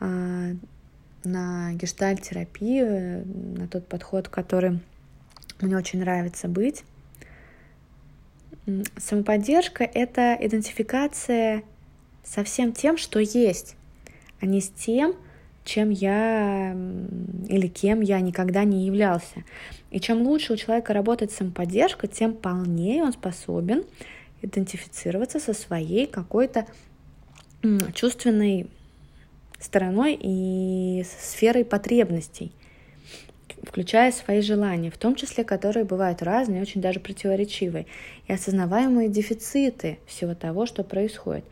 э, 0.00 0.54
на 1.24 1.72
гештальт-терапию, 1.74 3.24
на 3.58 3.68
тот 3.68 3.86
подход, 3.86 4.28
который 4.28 4.80
мне 5.60 5.76
очень 5.76 6.00
нравится 6.00 6.48
быть, 6.48 6.84
Самоподдержка— 8.96 9.84
это 9.94 10.36
идентификация 10.40 11.64
со 12.22 12.44
всем 12.44 12.72
тем, 12.72 12.96
что 12.96 13.18
есть, 13.18 13.76
а 14.40 14.46
не 14.46 14.60
с 14.60 14.68
тем, 14.68 15.14
чем 15.64 15.90
я 15.90 16.72
или 17.48 17.66
кем 17.66 18.00
я 18.00 18.20
никогда 18.20 18.64
не 18.64 18.86
являлся. 18.86 19.44
И 19.90 20.00
чем 20.00 20.22
лучше 20.22 20.52
у 20.52 20.56
человека 20.56 20.92
работает 20.92 21.32
самоподдержка, 21.32 22.06
тем 22.06 22.34
полнее 22.34 23.02
он 23.02 23.12
способен 23.12 23.84
идентифицироваться 24.42 25.40
со 25.40 25.54
своей 25.54 26.06
какой-то 26.06 26.66
чувственной 27.94 28.68
стороной 29.60 30.18
и 30.20 31.04
сферой 31.04 31.64
потребностей 31.64 32.52
включая 33.62 34.12
свои 34.12 34.40
желания, 34.40 34.90
в 34.90 34.98
том 34.98 35.14
числе, 35.14 35.44
которые 35.44 35.84
бывают 35.84 36.22
разные, 36.22 36.62
очень 36.62 36.80
даже 36.80 37.00
противоречивые, 37.00 37.86
и 38.26 38.32
осознаваемые 38.32 39.08
дефициты 39.08 39.98
всего 40.06 40.34
того, 40.34 40.66
что 40.66 40.84
происходит. 40.84 41.44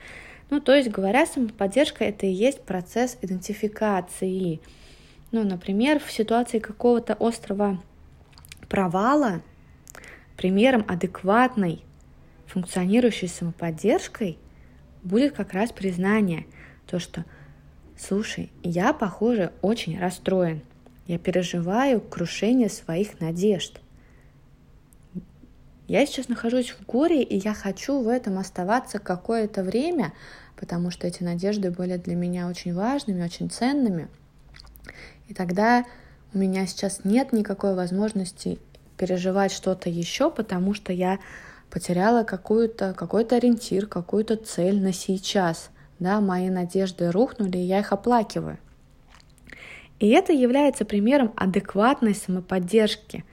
Ну, 0.51 0.61
то 0.61 0.75
есть, 0.75 0.91
говоря, 0.91 1.27
самоподдержка— 1.27 2.05
это 2.07 2.27
и 2.27 2.33
есть 2.33 2.63
процесс 2.63 3.17
идентификации. 3.23 4.61
Ну, 5.31 5.45
например, 5.45 6.01
в 6.01 6.11
ситуации 6.11 6.59
какого-то 6.59 7.17
острого 7.21 7.81
провала 8.69 9.43
примером 10.37 10.85
адекватной 10.89 11.85
функционирующей 12.47 13.29
самоподдержкой 13.29 14.39
будет 15.03 15.35
как 15.35 15.53
раз 15.53 15.71
признание, 15.71 16.47
то, 16.87 16.99
что, 16.99 17.25
слушай, 17.97 18.51
я, 18.65 18.93
похоже, 18.93 19.53
очень 19.63 19.99
расстроен, 20.01 20.63
я 21.11 21.19
переживаю 21.19 22.01
крушение 22.01 22.69
своих 22.69 23.19
надежд. 23.19 23.81
Я 25.89 26.07
сейчас 26.07 26.29
нахожусь 26.29 26.71
в 26.71 26.87
горе, 26.87 27.25
и 27.25 27.37
я 27.37 27.53
хочу 27.53 28.01
в 28.01 28.07
этом 28.07 28.39
оставаться 28.39 29.01
какое-то 29.01 29.65
время, 29.65 30.13
потому 30.57 30.93
что 30.93 31.09
эти 31.09 31.25
надежды 31.25 31.73
были 31.73 31.97
для 31.97 32.15
меня 32.15 32.47
очень 32.47 32.73
важными, 32.73 33.25
очень 33.25 33.51
ценными. 33.51 34.07
И 35.27 35.35
тогда 35.35 35.85
у 36.33 36.39
меня 36.39 36.65
сейчас 36.69 37.01
нет 37.03 37.33
никакой 37.33 37.75
возможности 37.75 38.61
переживать 38.97 39.51
что-то 39.51 39.91
еще, 39.91 40.31
потому 40.31 40.75
что 40.75 40.93
я 40.93 41.19
потеряла 41.71 42.23
какую-то, 42.23 42.95
какой-то 42.95 43.35
ориентир, 43.35 43.89
какую-то 43.89 44.37
цель 44.37 44.81
на 44.81 44.93
сейчас. 44.93 45.71
Да, 45.99 46.21
мои 46.21 46.51
надежды 46.51 47.11
рухнули, 47.11 47.59
и 47.59 47.63
я 47.63 47.81
их 47.81 47.93
оплакиваю. 47.93 48.59
И 50.01 50.09
это 50.09 50.33
является 50.33 50.85
примером 50.85 51.33
адекватной 51.37 52.15
самоподдержки, 52.15 53.25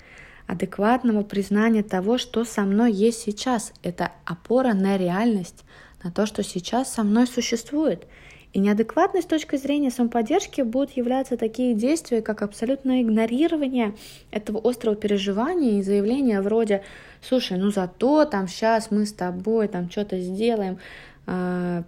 адекватного 0.47 1.23
признания 1.23 1.81
того, 1.81 2.17
что 2.17 2.43
со 2.43 2.61
мной 2.61 2.91
есть 2.91 3.21
сейчас. 3.21 3.73
Это 3.83 4.11
опора 4.25 4.73
на 4.73 4.97
реальность, 4.97 5.63
на 6.03 6.11
то, 6.11 6.25
что 6.25 6.43
сейчас 6.43 6.93
со 6.93 7.03
мной 7.03 7.25
существует. 7.25 8.05
И 8.53 8.59
неадекватной 8.59 9.21
с 9.21 9.25
точки 9.25 9.55
зрения 9.55 9.91
самоподдержки 9.91 10.61
будут 10.61 10.91
являться 10.91 11.37
такие 11.37 11.73
действия, 11.73 12.21
как 12.21 12.41
абсолютное 12.41 13.01
игнорирование 13.01 13.95
этого 14.31 14.59
острого 14.67 14.95
переживания 14.95 15.79
и 15.79 15.83
заявления 15.83 16.41
вроде 16.41 16.83
«Слушай, 17.21 17.57
ну 17.57 17.71
зато 17.71 18.25
там 18.25 18.47
сейчас 18.47 18.89
мы 18.89 19.05
с 19.05 19.13
тобой 19.13 19.67
там 19.67 19.89
что-то 19.89 20.19
сделаем, 20.19 20.79
а, 21.25 21.83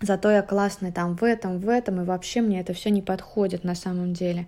зато 0.00 0.30
я 0.30 0.42
классный 0.42 0.92
там 0.92 1.14
в 1.16 1.24
этом, 1.24 1.58
в 1.58 1.68
этом, 1.68 2.00
и 2.00 2.04
вообще 2.04 2.40
мне 2.40 2.60
это 2.60 2.72
все 2.72 2.90
не 2.90 3.02
подходит 3.02 3.64
на 3.64 3.74
самом 3.74 4.12
деле. 4.12 4.46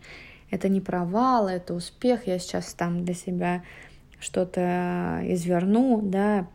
Это 0.50 0.68
не 0.68 0.80
провал, 0.80 1.48
это 1.48 1.74
успех, 1.74 2.26
я 2.26 2.38
сейчас 2.38 2.72
там 2.74 3.04
для 3.04 3.14
себя 3.14 3.62
что-то 4.18 5.20
изверну, 5.24 6.00
да, 6.02 6.46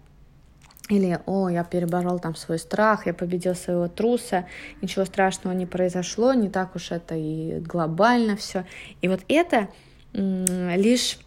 или, 0.90 1.20
о, 1.26 1.48
я 1.48 1.64
переборол 1.64 2.20
там 2.20 2.36
свой 2.36 2.60
страх, 2.60 3.06
я 3.06 3.14
победил 3.14 3.56
своего 3.56 3.88
труса, 3.88 4.46
ничего 4.82 5.06
страшного 5.06 5.54
не 5.54 5.66
произошло, 5.66 6.34
не 6.34 6.50
так 6.50 6.76
уж 6.76 6.92
это 6.92 7.16
и 7.16 7.60
глобально 7.60 8.36
все. 8.36 8.66
И 9.02 9.08
вот 9.08 9.22
это 9.30 9.70
лишь 10.14 11.20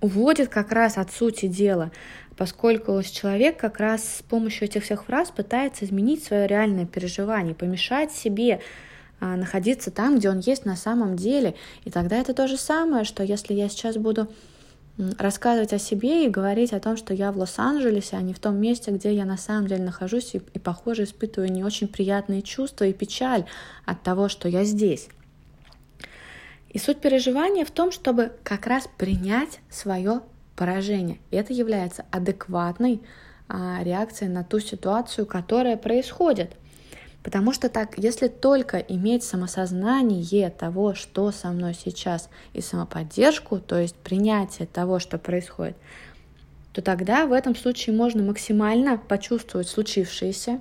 уводит 0.00 0.48
как 0.48 0.72
раз 0.72 0.98
от 0.98 1.12
сути 1.12 1.46
дела 1.46 1.92
поскольку 2.40 3.02
человек 3.02 3.58
как 3.58 3.80
раз 3.80 4.16
с 4.16 4.22
помощью 4.22 4.64
этих 4.64 4.84
всех 4.84 5.04
фраз 5.04 5.30
пытается 5.30 5.84
изменить 5.84 6.24
свое 6.24 6.46
реальное 6.46 6.86
переживание, 6.86 7.54
помешать 7.54 8.12
себе 8.12 8.62
а, 9.20 9.36
находиться 9.36 9.90
там, 9.90 10.16
где 10.16 10.30
он 10.30 10.38
есть 10.38 10.64
на 10.64 10.74
самом 10.74 11.16
деле. 11.16 11.54
И 11.84 11.90
тогда 11.90 12.16
это 12.16 12.32
то 12.32 12.48
же 12.48 12.56
самое, 12.56 13.04
что 13.04 13.22
если 13.22 13.52
я 13.52 13.68
сейчас 13.68 13.98
буду 13.98 14.32
рассказывать 15.18 15.74
о 15.74 15.78
себе 15.78 16.24
и 16.24 16.30
говорить 16.30 16.72
о 16.72 16.80
том, 16.80 16.96
что 16.96 17.12
я 17.12 17.30
в 17.30 17.36
Лос-Анджелесе, 17.36 18.16
а 18.16 18.22
не 18.22 18.32
в 18.32 18.38
том 18.38 18.56
месте, 18.56 18.90
где 18.90 19.12
я 19.12 19.26
на 19.26 19.36
самом 19.36 19.66
деле 19.66 19.84
нахожусь, 19.84 20.34
и, 20.34 20.40
и 20.54 20.58
похоже, 20.58 21.04
испытываю 21.04 21.52
не 21.52 21.62
очень 21.62 21.88
приятные 21.88 22.40
чувства 22.40 22.84
и 22.84 22.94
печаль 22.94 23.44
от 23.84 24.02
того, 24.02 24.30
что 24.30 24.48
я 24.48 24.64
здесь. 24.64 25.10
И 26.70 26.78
суть 26.78 27.02
переживания 27.02 27.66
в 27.66 27.70
том, 27.70 27.92
чтобы 27.92 28.32
как 28.44 28.66
раз 28.66 28.88
принять 28.96 29.60
свое 29.68 30.22
поражения. 30.60 31.16
Это 31.30 31.54
является 31.54 32.04
адекватной 32.10 33.00
а, 33.48 33.82
реакцией 33.82 34.28
на 34.28 34.44
ту 34.44 34.60
ситуацию, 34.60 35.24
которая 35.24 35.78
происходит. 35.78 36.52
Потому 37.22 37.54
что 37.54 37.70
так, 37.70 37.96
если 37.96 38.28
только 38.28 38.76
иметь 38.76 39.24
самосознание 39.24 40.50
того, 40.50 40.94
что 40.94 41.32
со 41.32 41.48
мной 41.48 41.72
сейчас, 41.72 42.28
и 42.52 42.60
самоподдержку, 42.60 43.58
то 43.58 43.78
есть 43.78 43.94
принятие 43.94 44.68
того, 44.68 44.98
что 44.98 45.16
происходит, 45.16 45.78
то 46.74 46.82
тогда 46.82 47.24
в 47.24 47.32
этом 47.32 47.56
случае 47.56 47.96
можно 47.96 48.22
максимально 48.22 48.98
почувствовать 48.98 49.66
случившееся, 49.66 50.60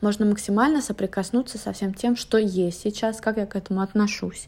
можно 0.00 0.24
максимально 0.24 0.80
соприкоснуться 0.80 1.58
со 1.58 1.72
всем 1.72 1.94
тем, 1.94 2.14
что 2.14 2.38
есть 2.38 2.80
сейчас, 2.80 3.20
как 3.20 3.38
я 3.38 3.46
к 3.46 3.56
этому 3.56 3.80
отношусь. 3.80 4.46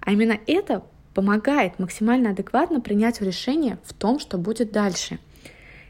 А 0.00 0.12
именно 0.12 0.38
это 0.46 0.82
помогает 1.16 1.78
максимально 1.78 2.30
адекватно 2.30 2.78
принять 2.78 3.22
решение 3.22 3.78
в 3.84 3.94
том, 3.94 4.20
что 4.20 4.36
будет 4.36 4.70
дальше. 4.70 5.18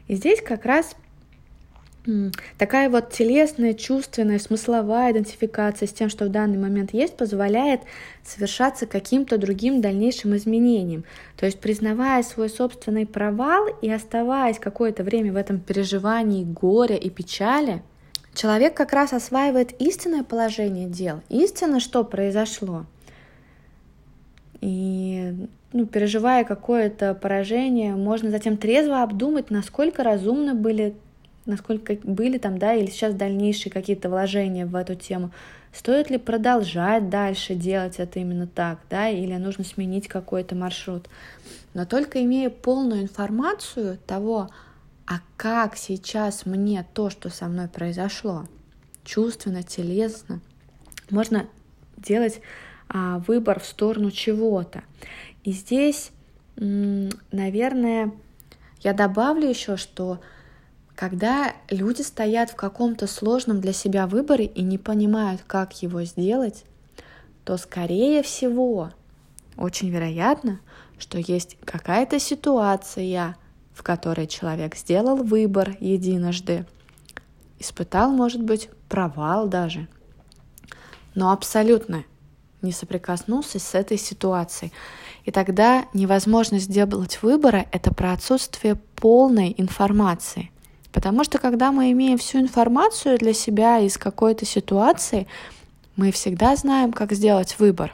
И 0.07 0.15
здесь 0.15 0.41
как 0.41 0.65
раз 0.65 0.95
такая 2.57 2.89
вот 2.89 3.11
телесная, 3.11 3.73
чувственная, 3.73 4.39
смысловая 4.39 5.11
идентификация 5.11 5.85
с 5.85 5.91
тем, 5.91 6.07
что 6.07 6.23
в 6.23 6.29
данный 6.29 6.57
момент 6.57 6.93
есть, 6.93 7.17
позволяет 7.17 7.81
совершаться 8.23 8.85
каким-то 8.85 9.37
другим 9.37 9.81
дальнейшим 9.81 10.33
изменением. 10.33 11.03
То 11.35 11.45
есть 11.45 11.59
признавая 11.59 12.23
свой 12.23 12.47
собственный 12.47 13.05
провал 13.05 13.67
и 13.81 13.91
оставаясь 13.91 14.59
какое-то 14.59 15.03
время 15.03 15.33
в 15.33 15.35
этом 15.35 15.59
переживании 15.59 16.45
горя 16.45 16.95
и 16.95 17.09
печали, 17.09 17.83
человек 18.33 18.75
как 18.75 18.93
раз 18.93 19.11
осваивает 19.11 19.73
истинное 19.81 20.23
положение 20.23 20.87
дел, 20.87 21.19
истинно, 21.27 21.81
что 21.81 22.05
произошло. 22.05 22.85
И 24.61 25.47
ну, 25.73 25.85
переживая 25.85 26.43
какое-то 26.43 27.13
поражение, 27.13 27.95
можно 27.95 28.31
затем 28.31 28.57
трезво 28.57 29.03
обдумать, 29.03 29.51
насколько 29.51 30.03
разумны 30.03 30.53
были 30.53 30.95
насколько 31.47 31.97
были 32.03 32.37
там, 32.37 32.57
да, 32.57 32.73
или 32.73 32.87
сейчас 32.87 33.15
дальнейшие 33.15 33.71
какие-то 33.71 34.09
вложения 34.09 34.65
в 34.65 34.75
эту 34.75 34.95
тему. 34.95 35.31
Стоит 35.73 36.09
ли 36.09 36.17
продолжать 36.17 37.09
дальше 37.09 37.55
делать 37.55 37.99
это 37.99 38.19
именно 38.19 38.47
так, 38.47 38.79
да, 38.89 39.09
или 39.09 39.33
нужно 39.35 39.63
сменить 39.63 40.07
какой-то 40.07 40.55
маршрут. 40.55 41.07
Но 41.73 41.85
только 41.85 42.23
имея 42.23 42.49
полную 42.49 43.01
информацию 43.01 43.97
того, 44.05 44.49
а 45.05 45.19
как 45.37 45.77
сейчас 45.77 46.45
мне 46.45 46.85
то, 46.93 47.09
что 47.09 47.29
со 47.29 47.45
мной 47.45 47.67
произошло, 47.67 48.45
чувственно, 49.03 49.63
телесно, 49.63 50.41
можно 51.09 51.45
делать 51.97 52.41
а, 52.89 53.19
выбор 53.19 53.59
в 53.59 53.65
сторону 53.65 54.11
чего-то. 54.11 54.83
И 55.43 55.51
здесь, 55.51 56.11
наверное, 56.55 58.11
я 58.81 58.93
добавлю 58.93 59.47
еще, 59.47 59.77
что 59.77 60.19
когда 60.95 61.53
люди 61.69 62.01
стоят 62.01 62.49
в 62.49 62.55
каком-то 62.55 63.07
сложном 63.07 63.61
для 63.61 63.73
себя 63.73 64.07
выборе 64.07 64.45
и 64.45 64.63
не 64.63 64.77
понимают, 64.77 65.41
как 65.45 65.81
его 65.83 66.03
сделать, 66.03 66.65
то, 67.45 67.57
скорее 67.57 68.23
всего, 68.23 68.91
очень 69.57 69.89
вероятно, 69.89 70.59
что 70.97 71.17
есть 71.17 71.57
какая-то 71.63 72.19
ситуация, 72.19 73.37
в 73.73 73.83
которой 73.83 74.27
человек 74.27 74.75
сделал 74.75 75.17
выбор 75.17 75.77
единожды, 75.79 76.65
испытал, 77.59 78.11
может 78.11 78.41
быть, 78.41 78.69
провал 78.89 79.47
даже, 79.47 79.87
но 81.13 81.31
абсолютно 81.31 82.03
не 82.61 82.71
соприкоснулся 82.71 83.59
с 83.59 83.75
этой 83.75 83.97
ситуацией. 83.97 84.71
И 85.25 85.31
тогда 85.31 85.85
невозможность 85.93 86.65
сделать 86.65 87.21
выбора— 87.21 87.65
это 87.71 87.93
про 87.93 88.13
отсутствие 88.13 88.75
полной 88.95 89.53
информации— 89.57 90.51
Потому 90.97 91.23
что 91.23 91.37
когда 91.37 91.71
мы 91.71 91.91
имеем 91.91 92.17
всю 92.17 92.39
информацию 92.39 93.19
для 93.19 93.31
себя 93.31 93.77
из 93.77 93.99
какой-то 93.99 94.45
ситуации, 94.45 95.27
мы 95.95 96.11
всегда 96.11 96.55
знаем, 96.55 96.91
как 96.91 97.11
сделать 97.11 97.59
выбор. 97.59 97.91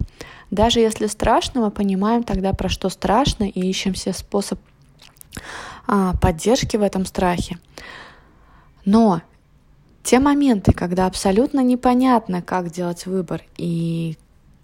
Даже 0.51 0.79
если 0.79 1.07
страшно, 1.07 1.59
мы 1.59 1.69
понимаем 1.69 2.23
тогда, 2.23 2.53
про 2.53 2.69
что 2.69 2.87
страшно, 2.87 3.43
и 3.43 3.59
ищем 3.59 3.93
себе 3.93 4.13
способ 4.13 4.57
а, 5.85 6.15
поддержки 6.15 6.77
в 6.77 6.81
этом 6.81 7.05
страхе. 7.05 7.57
Но 8.85 9.21
те 10.01 10.19
моменты, 10.19 10.71
когда 10.71 11.05
абсолютно 11.05 11.59
непонятно, 11.59 12.41
как 12.41 12.71
делать 12.71 13.05
выбор 13.05 13.41
и 13.57 14.17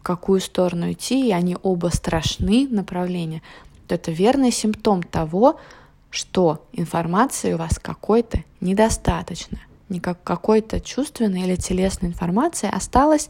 какую 0.03 0.39
сторону 0.41 0.91
идти, 0.91 1.27
и 1.27 1.31
они 1.31 1.57
оба 1.61 1.87
страшны 1.87 2.67
направления, 2.69 3.41
то 3.87 3.95
это 3.95 4.11
верный 4.11 4.51
симптом 4.51 5.03
того, 5.03 5.59
что 6.09 6.65
информации 6.73 7.53
у 7.53 7.57
вас 7.57 7.79
какой-то 7.79 8.43
недостаточно, 8.61 9.59
не 9.89 9.99
как 9.99 10.23
какой-то 10.23 10.79
чувственной 10.79 11.41
или 11.43 11.55
телесной 11.55 12.09
информации 12.09 12.69
осталось 12.71 13.29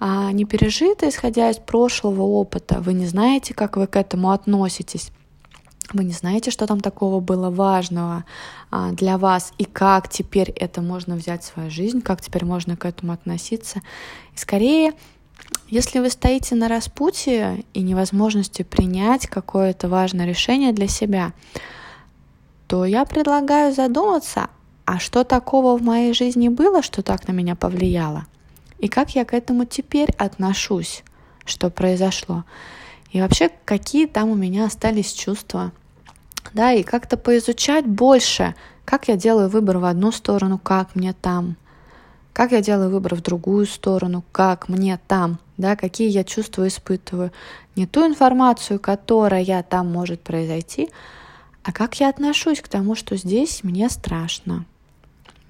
а, 0.00 0.32
не 0.32 0.44
пережито, 0.44 1.08
исходя 1.08 1.50
из 1.50 1.58
прошлого 1.58 2.22
опыта. 2.22 2.80
Вы 2.80 2.92
не 2.92 3.06
знаете, 3.06 3.54
как 3.54 3.76
вы 3.76 3.86
к 3.86 3.96
этому 3.96 4.30
относитесь. 4.30 5.10
Вы 5.92 6.04
не 6.04 6.12
знаете, 6.12 6.50
что 6.50 6.66
там 6.66 6.80
такого 6.80 7.20
было 7.20 7.50
важного 7.50 8.24
а, 8.70 8.92
для 8.92 9.16
вас 9.16 9.52
и 9.58 9.64
как 9.64 10.08
теперь 10.08 10.50
это 10.50 10.82
можно 10.82 11.16
взять 11.16 11.42
в 11.42 11.46
свою 11.46 11.70
жизнь, 11.70 12.02
как 12.02 12.20
теперь 12.20 12.44
можно 12.44 12.76
к 12.76 12.84
этому 12.84 13.12
относиться. 13.12 13.80
И 14.34 14.38
скорее, 14.38 14.92
если 15.68 15.98
вы 15.98 16.08
стоите 16.10 16.54
на 16.54 16.68
распутье 16.68 17.64
и 17.74 17.82
невозможности 17.82 18.62
принять 18.62 19.26
какое-то 19.26 19.88
важное 19.88 20.26
решение 20.26 20.72
для 20.72 20.88
себя, 20.88 21.32
то 22.66 22.84
я 22.84 23.04
предлагаю 23.04 23.74
задуматься, 23.74 24.48
а 24.84 24.98
что 24.98 25.24
такого 25.24 25.76
в 25.76 25.82
моей 25.82 26.14
жизни 26.14 26.48
было, 26.48 26.82
что 26.82 27.02
так 27.02 27.28
на 27.28 27.32
меня 27.32 27.54
повлияло? 27.54 28.26
И 28.78 28.88
как 28.88 29.14
я 29.14 29.24
к 29.24 29.34
этому 29.34 29.64
теперь 29.66 30.10
отношусь, 30.16 31.02
что 31.44 31.68
произошло? 31.68 32.44
И 33.10 33.20
вообще, 33.20 33.50
какие 33.64 34.06
там 34.06 34.30
у 34.30 34.34
меня 34.34 34.66
остались 34.66 35.12
чувства? 35.12 35.72
Да, 36.54 36.72
и 36.72 36.82
как-то 36.82 37.16
поизучать 37.16 37.86
больше, 37.86 38.54
как 38.84 39.08
я 39.08 39.16
делаю 39.16 39.48
выбор 39.50 39.78
в 39.78 39.84
одну 39.84 40.12
сторону, 40.12 40.58
как 40.58 40.94
мне 40.94 41.12
там, 41.12 41.56
как 42.38 42.52
я 42.52 42.60
делаю 42.60 42.90
выбор 42.90 43.16
в 43.16 43.20
другую 43.20 43.66
сторону, 43.66 44.22
как 44.30 44.68
мне 44.68 45.00
там, 45.08 45.40
да, 45.56 45.74
какие 45.74 46.08
я 46.08 46.22
чувства 46.22 46.68
испытываю. 46.68 47.32
Не 47.74 47.84
ту 47.84 48.06
информацию, 48.06 48.78
которая 48.78 49.64
там 49.64 49.90
может 49.90 50.20
произойти, 50.20 50.88
а 51.64 51.72
как 51.72 51.98
я 51.98 52.08
отношусь 52.08 52.60
к 52.60 52.68
тому, 52.68 52.94
что 52.94 53.16
здесь 53.16 53.64
мне 53.64 53.90
страшно. 53.90 54.66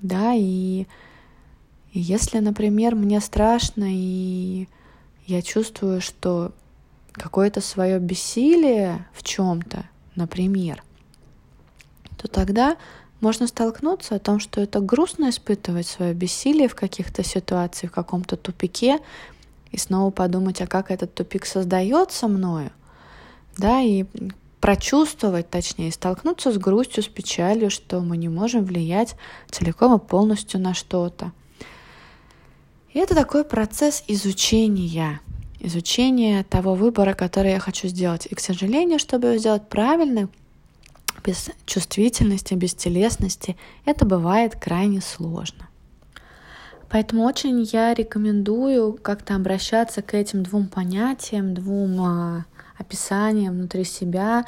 Да, 0.01 0.33
и, 0.33 0.87
и 1.92 2.01
если, 2.01 2.38
например, 2.38 2.94
мне 2.94 3.20
страшно, 3.20 3.85
и 3.87 4.66
я 5.27 5.42
чувствую, 5.42 6.01
что 6.01 6.53
какое-то 7.12 7.61
свое 7.61 7.98
бессилие 7.98 9.07
в 9.12 9.22
чем-то, 9.24 9.85
например, 10.14 10.83
то 12.16 12.29
тогда 12.29 12.79
можно 13.21 13.47
столкнуться 13.47 14.15
о 14.15 14.19
том, 14.19 14.41
что 14.41 14.61
это 14.61 14.81
грустно 14.81 15.31
испытывать 15.31 15.87
свое 15.87 16.15
бессилие 16.15 16.69
в 16.69 16.75
каких-то 16.75 17.25
ситуациях, 17.25 17.93
в 17.93 17.95
каком-то 17.95 18.37
тупике, 18.37 18.99
и 19.71 19.77
снова 19.79 20.11
подумать, 20.11 20.61
а 20.61 20.67
как 20.67 20.91
этот 20.91 21.15
тупик 21.15 21.45
создается 21.45 22.29
мною, 22.29 22.71
да, 23.57 23.81
и 23.81 24.05
прочувствовать, 24.61 25.51
точнее, 25.51 25.93
столкнуться 25.93 26.53
с 26.53 26.59
грустью, 26.59 27.03
с 27.03 27.09
печалью, 27.09 27.71
что 27.71 28.01
мы 28.01 28.17
не 28.17 28.29
можем 28.29 28.65
влиять 28.65 29.15
целиком 29.51 29.97
и 29.97 29.99
полностью 29.99 30.61
на 30.61 30.75
что-то. 30.75 31.33
И 32.93 32.99
это 32.99 33.15
такой 33.15 33.45
процесс 33.45 34.03
изучения, 34.09 35.21
изучения 35.61 36.43
того 36.45 36.75
выбора, 36.75 37.15
который 37.15 37.53
я 37.53 37.61
хочу 37.61 37.89
сделать. 37.89 38.27
И, 38.27 38.35
к 38.35 38.41
сожалению, 38.41 38.99
чтобы 38.99 39.29
его 39.29 39.39
сделать 39.39 39.69
правильно, 39.69 40.29
без 41.25 41.51
чувствительности, 41.67 42.55
без 42.55 42.75
телесности, 42.75 43.57
это 43.85 44.05
бывает 44.05 44.57
крайне 44.57 45.01
сложно. 45.01 45.69
Поэтому 46.91 47.25
очень 47.25 47.63
я 47.63 47.93
рекомендую 47.93 48.95
как-то 48.95 49.35
обращаться 49.35 50.01
к 50.01 50.15
этим 50.15 50.43
двум 50.43 50.69
понятиям, 50.69 51.53
двум 51.53 52.01
а, 52.01 52.47
описание 52.79 53.51
внутри 53.51 53.85
себя, 53.85 54.47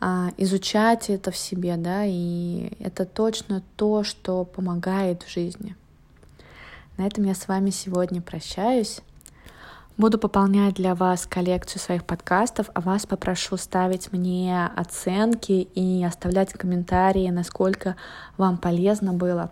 а, 0.00 0.30
изучать 0.36 1.08
это 1.08 1.30
в 1.30 1.36
себе, 1.36 1.76
да, 1.76 2.04
и 2.04 2.72
это 2.78 3.06
точно 3.06 3.62
то, 3.76 4.04
что 4.04 4.44
помогает 4.44 5.22
в 5.22 5.30
жизни. 5.32 5.76
На 6.98 7.06
этом 7.06 7.24
я 7.24 7.34
с 7.34 7.48
вами 7.48 7.70
сегодня 7.70 8.20
прощаюсь. 8.20 9.00
Буду 9.98 10.16
пополнять 10.16 10.74
для 10.74 10.94
вас 10.94 11.26
коллекцию 11.26 11.82
своих 11.82 12.04
подкастов, 12.04 12.70
а 12.72 12.80
вас 12.80 13.04
попрошу 13.04 13.56
ставить 13.56 14.12
мне 14.12 14.70
оценки 14.76 15.68
и 15.74 16.04
оставлять 16.04 16.52
комментарии, 16.52 17.28
насколько 17.30 17.96
вам 18.36 18.58
полезно 18.58 19.12
было, 19.12 19.50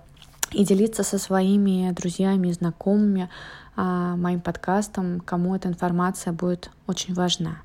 и 0.53 0.65
делиться 0.65 1.03
со 1.03 1.19
своими 1.19 1.91
друзьями 1.91 2.47
и 2.47 2.53
знакомыми 2.53 3.29
а, 3.75 4.15
моим 4.15 4.41
подкастом, 4.41 5.19
кому 5.19 5.57
эта 5.57 5.67
информация 5.67 6.33
будет 6.33 6.71
очень 6.87 7.13
важна. 7.13 7.57